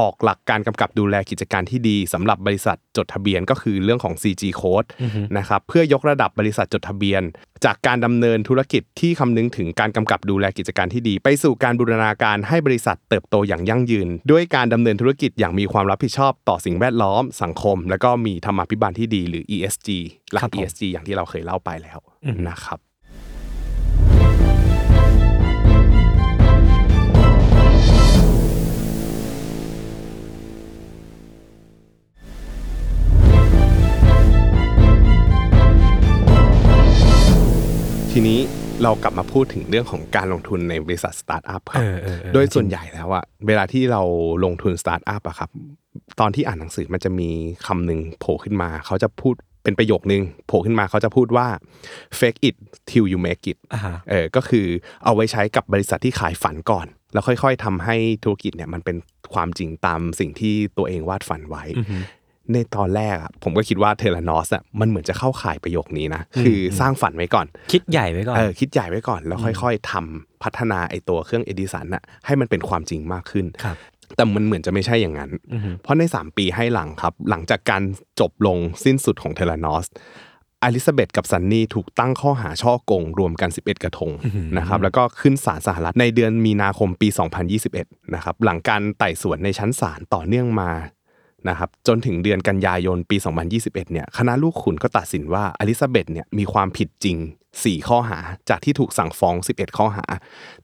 [0.00, 4.88] ออกหลักการกำกับดูแลกิจการที่ดีสำหรับบริษัทจดทะเบียนก็คือเรื่องของ CG Code
[5.38, 7.22] นะครับเพื่อยกระดับบริษัทจดทะเบียน
[7.64, 19.88] จากการดำเนินธุรกิจที่คำนึงถึงการกำกับดูแลกิจการที่ดี ไปสู่การบูรณาการให้บริษัทเติบโตอย่างยั่งยืน ด้วยการดำเนินธุรกิจอย่างมีความรับผิดชอบต่อสิ่งแวดล้อมสังคม และก็มีธรรมาภิบาลที่ดีหรือ ESG
[20.32, 21.98] หลักครับผม ESG อย่างที่เราเคยเล่าไปแล้ว
[22.48, 22.78] นะครับ
[38.16, 38.40] ทีนี้
[38.82, 44.02] เรากลับมาพูดถึงเรื่องของการลงทุนในบริษัทสตาร์ทอัพครับเอบอเออเออโดยส่วนใหญ่แล้วอะเวลาที่เรา
[44.44, 45.50] ลงทุนสตาร์ทอัพอะครับ
[46.20, 47.30] ตอนที่อ่านหนังสือมันจะมี
[47.66, 49.34] คำหนึ่งโผล่ขึ้นมา เขาจะพูด
[49.64, 51.46] เป็นประโยคนึงโผล่ขึ้นมาเขาจะพูดว่า
[52.18, 52.56] fake it
[52.90, 54.66] till you make it อ่าฮะเออก็คือ
[55.04, 58.96] เอาไว้ใช้กับบริษัทที่ขายฝันก่อน แล้วค่อยๆทำให้ธุรกิจเนี่ยมันเป็น
[59.34, 61.64] ความจริงตามสิ่งที่ตัวเองวาดฝันไว้
[62.52, 73.76] ในตอนแรกอะผมก็คิดว่าเทเลนอสอะมันเหมือนจะเข้าข่ายประโยคนี้นะคือสร้างฝันไว้ก่อน คิดใหญ่ไว้ก่อนเออคิดใหญ่ไว้ก่อน แล้วค่อย ๆทำพัฒนาไอตัวเครื่องเอดิสันน่ะให้มันเป็นความจริงมากขึ้นครับ
[74.16, 75.30] แต่มันเหมือนจะไม่ใช่อย่างนั้น
[75.82, 77.82] เพราะใน 3 ปีให้หลังครับ หลังจากการ
[78.20, 79.86] จบลงสิ้นสุดของ Theranos
[80.64, 84.10] อลิซาเบธกับซันนี่ถูกตั้งข้อหาฉ้อโกงรวมกัน 11 กระทง
[84.58, 87.08] นะครับแล้วก็ขึ้นศาลสหรัฐในเดือนมีนาคมปี
[87.60, 90.70] 2021นะครับหลังการไต่สวนในชั้นศาลต่อเนื่องมา
[91.48, 93.16] นะครับจนถึงเดือนกันยายนปี
[93.54, 97.18] 2021เนี่ยคณะลูกขุนก็ตัดสินว่าอลิซาเบธเนี่ยมีความผิดจริง
[97.56, 98.18] 4 ข้อหา
[98.50, 100.04] จากที่ถูกสั่งฟ้อง 11 ข้อหา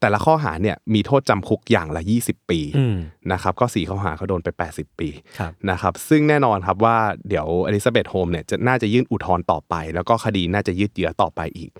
[0.01, 2.97] แต่ละข้อหาเนี่ยมีโทษจำคุกอย่างละ 20 ปีอืม
[3.33, 5.09] นะครับก็ 4 ข้อหาเขาโดนไป 80 ปี
[5.39, 6.97] ครับนะครับซึ่งแน่นอนครับว่า
[7.29, 11.70] เดี๋ยวอลิซาเบธโฮมเนี่ยจะน่าจะยื่นอุทธรณ์ต่อไป แล้วก็คดีน่าจะยืดเยื้อต่อไปอีก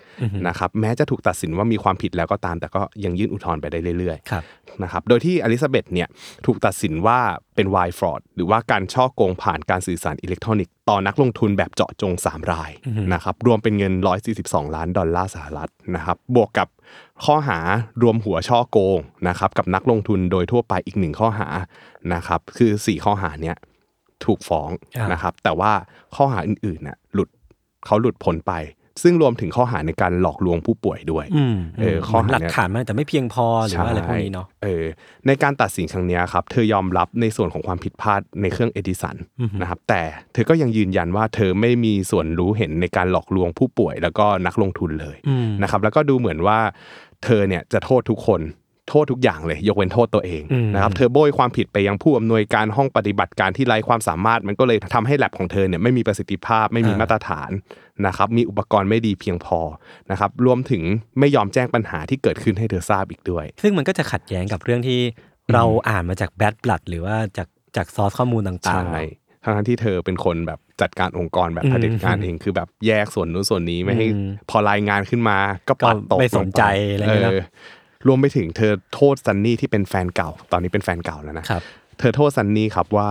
[0.47, 4.43] นะครับแม้จะถูกตัดสินว่ามีความผิดแล้วก็ตาม แต่ก็ยังยื่นอุทธรณ์ไปได้เรื่อยๆครับ
[4.83, 6.09] นะครับโดยที่อลิซาเบธเนี่ย
[6.47, 7.21] ถูกตัดสินว่า
[7.59, 12.71] เป็น wire fraud หรือว่าการฉ้อโกงผ่านการสื่อสารอิเล็กทรอนิกส์ต่อนักลงทุนแบบเจาะจง 3 ราย
[13.15, 13.93] นะครับรวมเป็นเงิน
[14.35, 16.69] 142 ล้านดอลลาร์สหรัฐนะครับบวกกับ
[17.25, 17.59] ข้อหา
[18.03, 18.99] รวมหัวช่อโกง
[19.29, 21.49] นะครับกับนักลงทุนโดยทั่วไปอีกหนึ่งข้อหา
[22.15, 23.57] นะครับคือ 4 ข้อหาเนี้ย
[24.25, 25.73] ถูกฟ้องอ่านนะครับแต่ว่า
[26.17, 27.29] ข้อหาอื่นๆน่ะหลุด
[27.87, 28.53] เขาหลุดพ้นไป
[29.03, 34.85] ซึ่งรวมถึงข้อหาในการหลอกลวงผู้ป่วยด้วยอืมเออข้อเหมือนหาหลักเนี้ยฐานมันแต่ไม่เพียงพอหรือว่าอะไรพวกนี้เนาะใช่เออ
[35.27, 39.17] ในการตัดสินครั้งเนี้ยครับเธอยอมรับในส่วนของความผิดพลาดในเครื่องเอดิสัน
[39.61, 46.59] นะครับแต่เธอก็ยังยืนยันว่าเธอไม่มีส่วนรู้เห็นในการหลอกลวงผู้ป่วย แล้วก็นักลงทุนเลยอืมนะครับแล้วก็ดูเหมือนว่า
[47.25, 48.41] เธอเนี่ยจะโทษทุกคน
[48.89, 57.51] โทษทุกอย่างเลย ยกเว้นโทษตัวเองอืมนะครับเธอโบยความผิดไปยังผู้อำนวยการห้องปฏิบัติการที่ไร้ความสามารถมันก็เลยทำให้แลบของเธอเนี่ยไม่มีประสิทธิภาพไม่มีมาตรฐาน
[58.07, 59.61] นะครับมีอุปกรณ์ไม่ดีเพียงพอ
[60.11, 60.83] นะครับรวมถึง
[61.19, 65.01] ไม่ยอมแจ้งปัญหาที่เกิดขึ้นให้เธอทราบอีกด้วย ซึ่งมันก็จะขัดแย้งกับเรื่องที่
[65.55, 77.33] เราอ่านมาจากแบดบลัดหรือว่าจากจากซอสข้อมูลต่างใช่ๆเนอะทั้งๆที่เธอเป็นคนแบบจัดการองค์กรแบบอืมเผด็จการเองคือแบบแยกส่วนนู้นส่วนนี้ไม่ให้อืมพอรายงานขึ้นมาก็ปัดตกก็ไม่สนใจลงปอะไรเงี้ยนะ
[78.07, 81.63] รวมไปถึงเธอโทษซันนี่ที่เป็นแฟนเก่า ตอนนี้เป็นแฟนเก่าแล้วนะครับ
[81.99, 83.09] เธอโทษซันนี่ครับว่า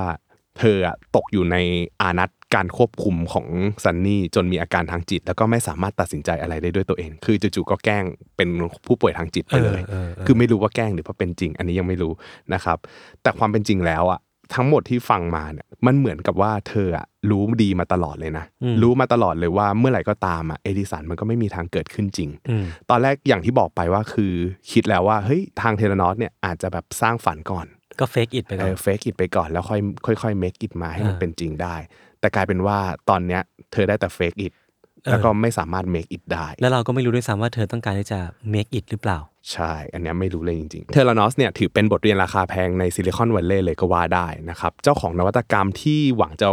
[0.59, 1.57] เธออะตกอยู่ใน
[2.01, 3.47] อานัตการควบคุมของ
[3.83, 8.03] ซันนี่จนมีอาการทางจิต แล้วก็ไม่สามารถตัดสินใจอะไรได้ด้วยตัวเอง คือจู่ๆก็แกล้ง
[8.37, 8.49] เป็น
[8.87, 12.13] ผู้ป่วยทางจิตไปเลยเออเออเออคือไม่รู้ว่าแกล้งหรือว่าเป็นจริง อันนี้ยังไม่รู้
[12.53, 12.77] นะครับ
[13.21, 14.19] แต่ความเป็นจริงแล้วอะ
[14.55, 24.33] ทั้งหมดที่ฟังมาเนี่ยมันเหมือนกับว่าเธออะรู้ดีมาตลอดเลยนะอืมรู้มาตลอดเลยว่าเมื่อไหร่ก็ตามอะเอดิสันมันก็ไม่มีทางเกิดขึ้นจริงอืมตอนแรกอย่างที่บอกไปว่าคือ
[24.71, 27.65] คิดแล้วว่าเฮ้ยทาง Theranos เนี่ยอาจจะแบบสร้างฝันก่อน
[27.99, 29.75] ก็ fake it ไปก่อนเออ fake it ไปก่อนแล้วค่
[30.11, 31.75] อยค่อยๆ make it มาให้มันอ่าเป็นจริงได้
[32.19, 32.77] แต่กลายเป็นว่า
[33.09, 33.41] ตอนเนี้ย
[33.71, 34.66] เธอได้แต่เฟกอิดเออ
[35.11, 38.19] แล้วก็ไม่สามารถเมคอิดได้ แล้วเราก็ไม่รู้ด้วยซ้ำว่าเธอต้องการที่จะ
[38.53, 39.19] make it หรือเปล่า
[39.51, 46.47] ใช่ อันเนี้ยไม่รู้เลยจริงๆ เทเลนอสเนี่ยถือเป็นบทเรียนราคาแพงในซิลิคอนวัลเลย์เลยก็ว่าได้นะครับ เจ้าของนวัตกรรมที่หวังจะ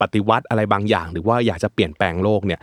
[0.00, 2.60] ปฏิวัติอะไรบางอย่าง หรือว่าอยากจะเปลี่ยนแปลงโลกเนี่ย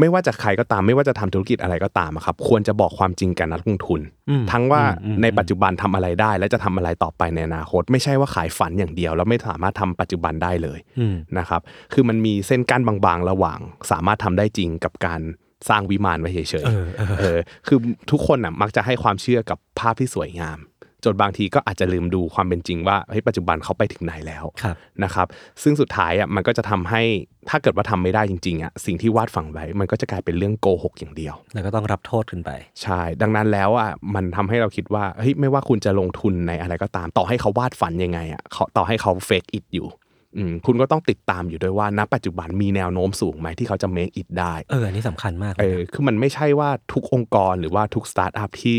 [0.00, 11.60] ไม่ว่าจะใครก็ตามไม่ว่าจะทำธุรกิจอะไรก็ตามอะครับควรจะบอกความจริงกับนักลงทุนอืมทั้งว่าอืมอืมในปัจจุบันทำอะไรได้ และจะทำอะไรต่อไปในอนาคต ไม่ใช่ว่าขายฝันอย่างเดียว แล้วไม่สามารถทำปัจจุบันได้เลยอืมนะครับ
[11.92, 13.58] คือมันมีเส้นกั้นบางๆ ระหว่าง
[13.90, 15.20] สามารถทำได้จริงกับการ
[15.68, 17.78] สร้างวิมานไว้เฉยเออเออๆเออคือ
[18.10, 20.58] ทุกคนน่ะมักจะให้ความเชื่อกับภาพที่สวยงาม
[21.04, 25.26] จนบางทีก็อาจจะลืมดูความเป็นจริงว่าเฮ้ยปัจจุบันเขาไปถึงไหนแล้วครับนะครับ
[25.62, 27.02] ซึ่งสุดท้ายอะมันก็จะทำให้
[27.50, 32.50] ถ้าเกิดว่าทำไม่ได้จริงๆอะสิ่งที่วาดฝังไว้มันก็จะกลายเป็นเรื่องโกหกอย่างเดียว แล้วก็ต้องรับโทษขึ้นไป
[32.82, 39.88] ใช่ ดังนั้นแล้วอะมันทำให้เราคิดว่าเฮ้ยไม่ว่าคุณจะลงทุนในอะไรก็ตาม ต่อให้เขาวาดฝันยังไงอะเขาต่อให้เขาเฟกอิดอยู่
[40.36, 48.78] อืมคุณก็ต้องติดตามอยู่ด้วยว่าณปัจจุบันมีแนวโน้มสูงไหมที่เขาจะ make it ได้ เอออันนี้สำคัญมากเลยเออคือมันไม่ใช่ว่าทุกองค์กรหรือว่าทุกสตาร์ทอัพที่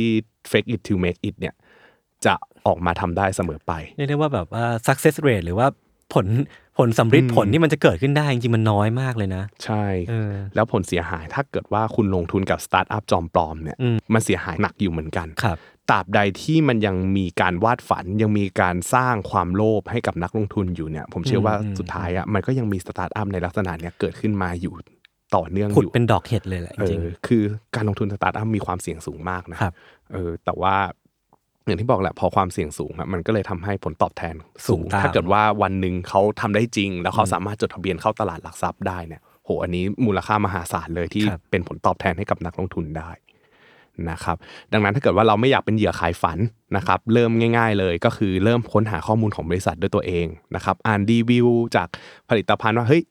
[0.51, 1.55] fake it to make it เนี่ย
[2.25, 2.33] จะ
[2.67, 5.67] ออกมาทำได้เสมอไปเรียกได้ว่าแบบว่า success rate หรือว่า
[6.13, 6.27] ผล
[6.77, 15.57] ผลสัมฤทธิ์ผลที่มันจะเกิดขึ้นได้จริงๆมันน้อยมากเลยนะ ใช่เออแล้วผลเสียหายถ้าเกิดว่าคุณลงทุนกับสตาร์ทอัพจอมปลอมเนี่ยอืมมันเสียหายหนักอยู่เหมือนกันครับ
[15.89, 24.73] ตราบใดที่มันยังมีการวาดฝันยังมีการสร้างความโลภให้กับนักลงทุนอยู่เนี่ย ผมเชื่อว่าอืมสุดท้ายอะมันก็ยังมีสตาร์ทอัพในลักษณะเนี้ยเกิดขึ้นมาอยู่
[25.35, 27.43] ต่อเนื่องผุดอยู่เป็นดอกเห็ดเลยแหละจริงเออคือ
[27.75, 29.73] การลงทุนสตาร์ทอัพมีความเสี่ยงสูงมากนะครับ
[30.13, 30.75] เออแต่ว่า
[31.65, 34.35] อย่างที่บอกแหละพอความเสี่ยงสูงอะมันก็เลยทำให้ผลตอบแทน
[34.67, 43.09] สูสูงงตามถ้าเกิดว่าวันหนึ่งเขาทำได้จริง แล้วเขาสามารถจดทะเบียนเข้าตลาดหลักทรัพย์ได้เนี่ยโหอันนี้มูลค่ามหาศาลเลยที่ครับเป็นผลตอบแทนให้กับนักลงทุนได้
[44.09, 44.37] นะครับ
[44.73, 46.37] ดังนั้นถ้าเกิดว่าเราไม่อยากเป็นเหยื่อขายฝัน
[46.77, 51.87] นะครับเริ่มง่าย ๆ เลยก็คือเริ่มค้นหาข้อมูลของบริษัทด้วยตัวเองนะครับอ่านรีวิวจาก
[52.29, 53.03] ผลิตภัณฑ์ว่าเฮ้ย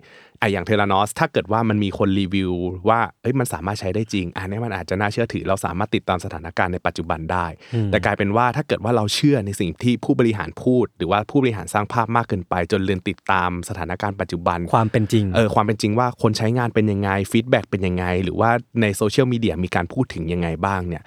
[0.44, 2.52] อะอย่าง Theranos ถ้าเกิดว่ามันมีคนรีวิว
[2.88, 21.04] ว่าเอ้ยมันสามารถใช้ได้จริงอันนี้มันอาจจะน่าเชื่อถือ เราสามารถติดตามสถานการณ์ในปัจจุบันได้อืมแต่กลายเป็นว่าถ้าเกิดว่าเราเชื่อในสิ่งที่ผู้บริหารพูด หรือว่าผู้บริหารสร้างภาพมากเกินไป จนลืมติดตามสถานการณ์ปัจจุบันความเป็นจริงเออความเป็นจริงว่าคนใช้งานเป็นยังไง feedback เป็นยังไง หรือว่าในโซเชียลมีเดียมีการพูดถึงยังไงบ้างเนี่ย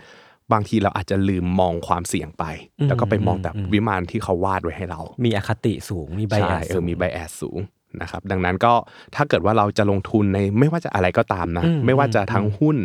[0.53, 2.43] บางทีเราอาจจะลืมมองความเสี่ยงไป
[2.79, 7.59] อืมแล้วก็ไปมองแต่อืมวิมานที่เขาวาดไว้ให้เรา มีอคติสูงมี bias ใช่เออมี biasแอสสูง
[8.01, 8.73] นะครับดังนั้นก็
[9.15, 12.77] ถ้าเกิดว่าเราจะลงทุนในไม่ว่าจะอะไรก็ตามนะอืมไม่ว่าจะทั้งหุ้น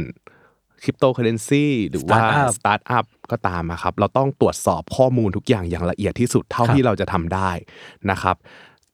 [0.83, 7.51] คริปโตเคอเรนซีหรือว่า Startup สตาร์ทอัพก็ตามอะครับเราต้องตรวจสอบข้อมูลทุกอย่างอย่างละเอียดที่สุดเท่าครับที่เราจะทำได้
[8.11, 8.37] นะครับ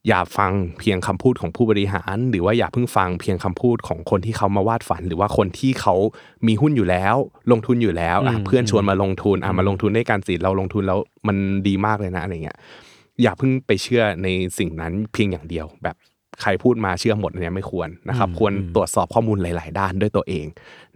[0.09, 5.95] อย่าฟังเพียงคำพูดของผู้บริหาร หรือว่าอย่าเพิ่งฟังเพียงคำพูดของคนที่เขามาวาดฝัน หรือว่าคนที่เขา
[6.47, 7.17] มีหุ้นอยู่แล้ว
[7.53, 10.99] ลงทุนอยู่แล้วอะอืมเพื่อนชวนมาลงทุนอะมาลงทุนด้วยกันสิเราลงทุนแล้ว
[11.29, 11.37] มัน
[11.67, 12.59] ดีมากเลยนะอะไรเงี้ย
[13.23, 15.97] อย่าเพิ่งไปเชื่อในสิ่งนั้นเพียงอย่างเดียว แบบ
[16.43, 20.47] ใครพูดมาเชื่อหมดเนี่ยไม่ควรนะครับอืมควรตรวจสอบข้อมูลหลาย ๆ ด้านด้วยตัวเอง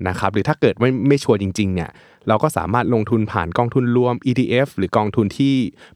[0.08, 1.90] นะครับ หรือถ้าเกิดไม่ไม่ชัวร์จริง ๆ เนี่ย
[2.28, 5.54] เราก็สามารถลงทุนผ่านกองทุนรวม ETF หรือกองทุนที่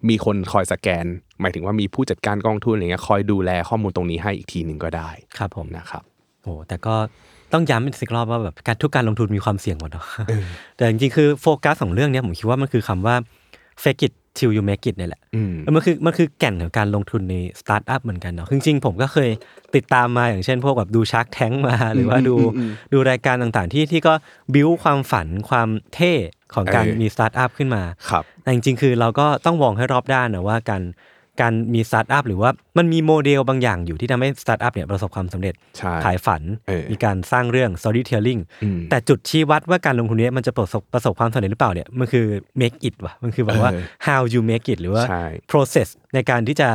[0.09, 1.07] มีคนคอยสแกน
[1.41, 6.03] หมายถึงว่ามีผู้จัดการกองทุนอะไรเงี้ยคอยดูแลข้อมูลตรงนี้ให้อีกทีหนึ่งก็ได้ครับผมนะครับ
[6.43, 6.95] โอ้แต่ก็
[7.53, 10.07] ต้องย้ำอีกสักรอบว่าแบบการทุกการลงทุนมีความเสี่ยงหมดเนาะ
[10.77, 13.17] แต่จริงๆคือโฟกัสของเรื่องเนี้ยผมคิดว่ามันคือคำว่า
[13.83, 19.31] fake it till you make it เนี่ยแหละอืมเออมันคือมันคือแก่นของการลงทุนในสตาร์ทอัพเหมือนกันเนาะจริงๆ ผมก็เคย
[19.75, 24.15] ติดตามมาอย่างเช่น พวกแบบดู Shark Tank มา หรือว่าดูอืมอืมดูรายการต่างๆ ที่ที่ก็
[24.55, 26.13] บิวความฝันความเท่
[26.55, 30.83] ของการเออมีสตาร์ทอัพขึ้นมาครับแต่จริงๆ คือเราก็ต้องมองให้รอบด้านนะว่าการ
[31.41, 42.27] การมีสตาร์ทอัพหรือว่ามันมีโมเดลบางอย่างอยู่ที่ทำให้สตาร์ทอัพเนี่ยประสบความสำเร็จใช่ขายฝันเออมีการสร้างเรื่อง storytelling อืมแต่จุดชี้วัดว่าการลงทุนเนี้ยมันจะประสบประสบความสำเร็จหรือเปล่าเนี่ยมันคือ
[42.61, 46.69] make it ว่ะมันคือแบบว่าเออ how you make it หรือว่าใช่ process ในการที่จะ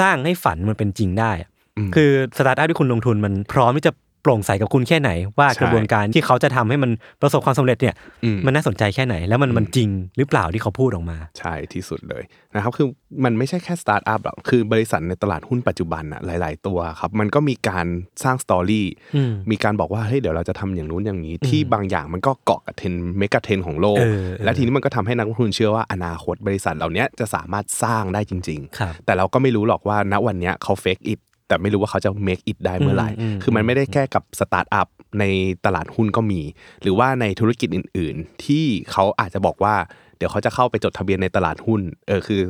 [0.00, 1.48] สร้างให้ฝันมันเป็นจริงได้อะ
[1.78, 3.92] อืมคือสตาร์ทอัพที่คุณลงทุนมันพร้อมที่จะ
[4.22, 6.90] โปร่งใสกับคุณแค่ไหน ว่าใช่กระบวนการที่เขาจะทำให้มัน
[7.22, 7.94] ประสบความสำเร็จเนี่ย
[8.24, 12.22] อืมมันน่าสนใจแค่ไหน แล้วมันมันจริงหรือเปล่าที่เขาพูดออกมา ใช่ที่สุดเลย
[12.54, 12.86] นะครับคือ
[13.24, 17.86] มันไม่ใช่แค่สตาร์ทอัพหรอกคือบริษัทในตลาดหุ้นปัจจุบันอะหลาย ๆ ตัวครับมันก็มีการ
[18.24, 34.88] สร้าง story อืมมีการบอกว่าเฮ้ยเดี๋ยวเราจะทำอย่างนู้นอย่างนี้ ที่บางอย่างมันก็เกาะกับเทรนด์เมกะเทรนด์ของโลกเออเออและทีนี้มันก็ทำให้นักลงทุนเชื่อว่าอนาคตบริษัทเหล่านี้จะสามารถสร้างได้จริงๆครับแต่เราก็ไม่รู้หรอกว่าณวันเนี้ยเขา fake it แต่ไม่รู้ว่าเขาจะ make it ได้เมื่อไหร่อืมอืมคือมันไม่ได้แค่กับสตาร์ทอัพ
[35.20, 35.24] ใน
[35.66, 36.40] ตลาดหุ้นก็มี
[36.82, 39.74] หรือว่าในธุรกิจอื่น ๆ ที่เขาอาจจะบอกว่า
[40.16, 42.42] เดี๋ยวเขาจะเข้าไปจดทะเบียนในตลาดหุ้น เออ คือ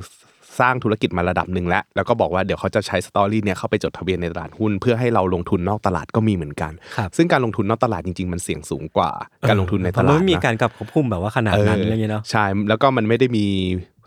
[0.61, 9.11] สร้างธุรกิจมาระดับหนึ่งแล้ว แล้วก็บอกว่าเดี๋ยวเขาจะใช้สตอรี่เนี่ยเข้าไปจดทะเบียนในตลาดหุ้น เพื่อให้เราลงทุนนอกตลาดก็มีเหมือนกันครับซึ่งการลงทุนนอกตลาดจริง ๆ มันเสี่ยงสูงกว่า
[9.49, 13.47] การลงทุนในตลาดเพระมันไม่มีนะการกับควบคุมแบบว่าขนาดนั้นอะไรเงี้ยเนาะ ใช่ แล้วก็มันไม่ได้มี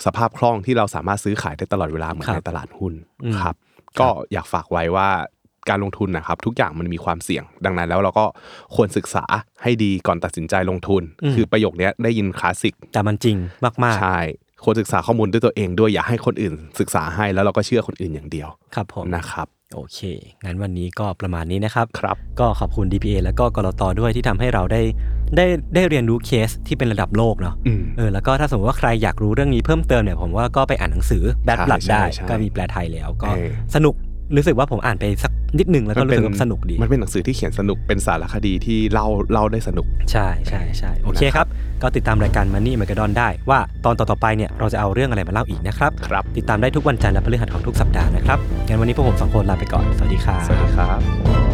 [0.05, 3.55] สภาพคล่องที่เราสามารถซื้อขายได้ตลอดเวลาเหมือนครับในตลาดหุ้นอืมครับ
[3.99, 5.09] ก็อยากฝากไว้ว่า
[5.69, 8.25] การลงทุนนะครับ ทุกอย่างมันมีความเสี่ยง ดังนั้นแล้วเราก็
[8.75, 9.23] ควรศึกษา
[9.63, 13.37] ให้ดีก่อนตัดสินใจลงทุน คือประโยคเนี้ยได้ยินคลาสสิกแต่มันจริง
[13.83, 14.19] มากใช่
[14.63, 19.99] ควรศึกษาข้อมูลด้วยตัวเองด้วยอย่าให้คนอื่นศึกษาให้แล้วเราก็เชื่อคนอื่นอย่างเดียวๆครับผมนะครับ โอเค
[20.45, 24.82] งั้นวันนี้ก็ประมาณนี้นะครับ ครับ ก็ขอบคุณ DPA แล้วก็กรตด้วยที่ทำให้เราได้
[25.38, 25.45] ได้
[25.76, 33.95] ได้เรียนรู้เคสที่เป็นระดับโลกเนาะอืมเออ แล้วก็ถ้าสมมติว่าใครอยากรู้เรื่องนี้เพิ่มเติมเนี่ย ผมว่าก็ไปอ่านหนังสือ Bad ใช่ Blood ใช่ได้ใช่ก็มีแปลไทยแล้ว ก็เออสนุก
[34.36, 41.47] รู้สึกว่าผมอ่านไปสักนิดหนึ่งแล้วก็รู้สึกว่าสนุกดี มันเป็นหนังสือที่เขียนสนุกเป็นสารคดีที่เล่าเล่าได้สนุก ใช่ใช่ใช่โอเคครับ
[41.82, 51.51] ก็ติดตามรายการ Money m a g a d o n ได้ ว่าตอนต่อๆไปเนี่ยเราจะเอาเรื่องอะไรมาเล่าอีกนะครับครับติดตามได้ทุกวันจันทร์และพฤหัสของทุกสัปดาห์นะครับงั้นวันนี้พวกผมสองคนลาไปก่อนสวัสดีครับสวัสดีครับ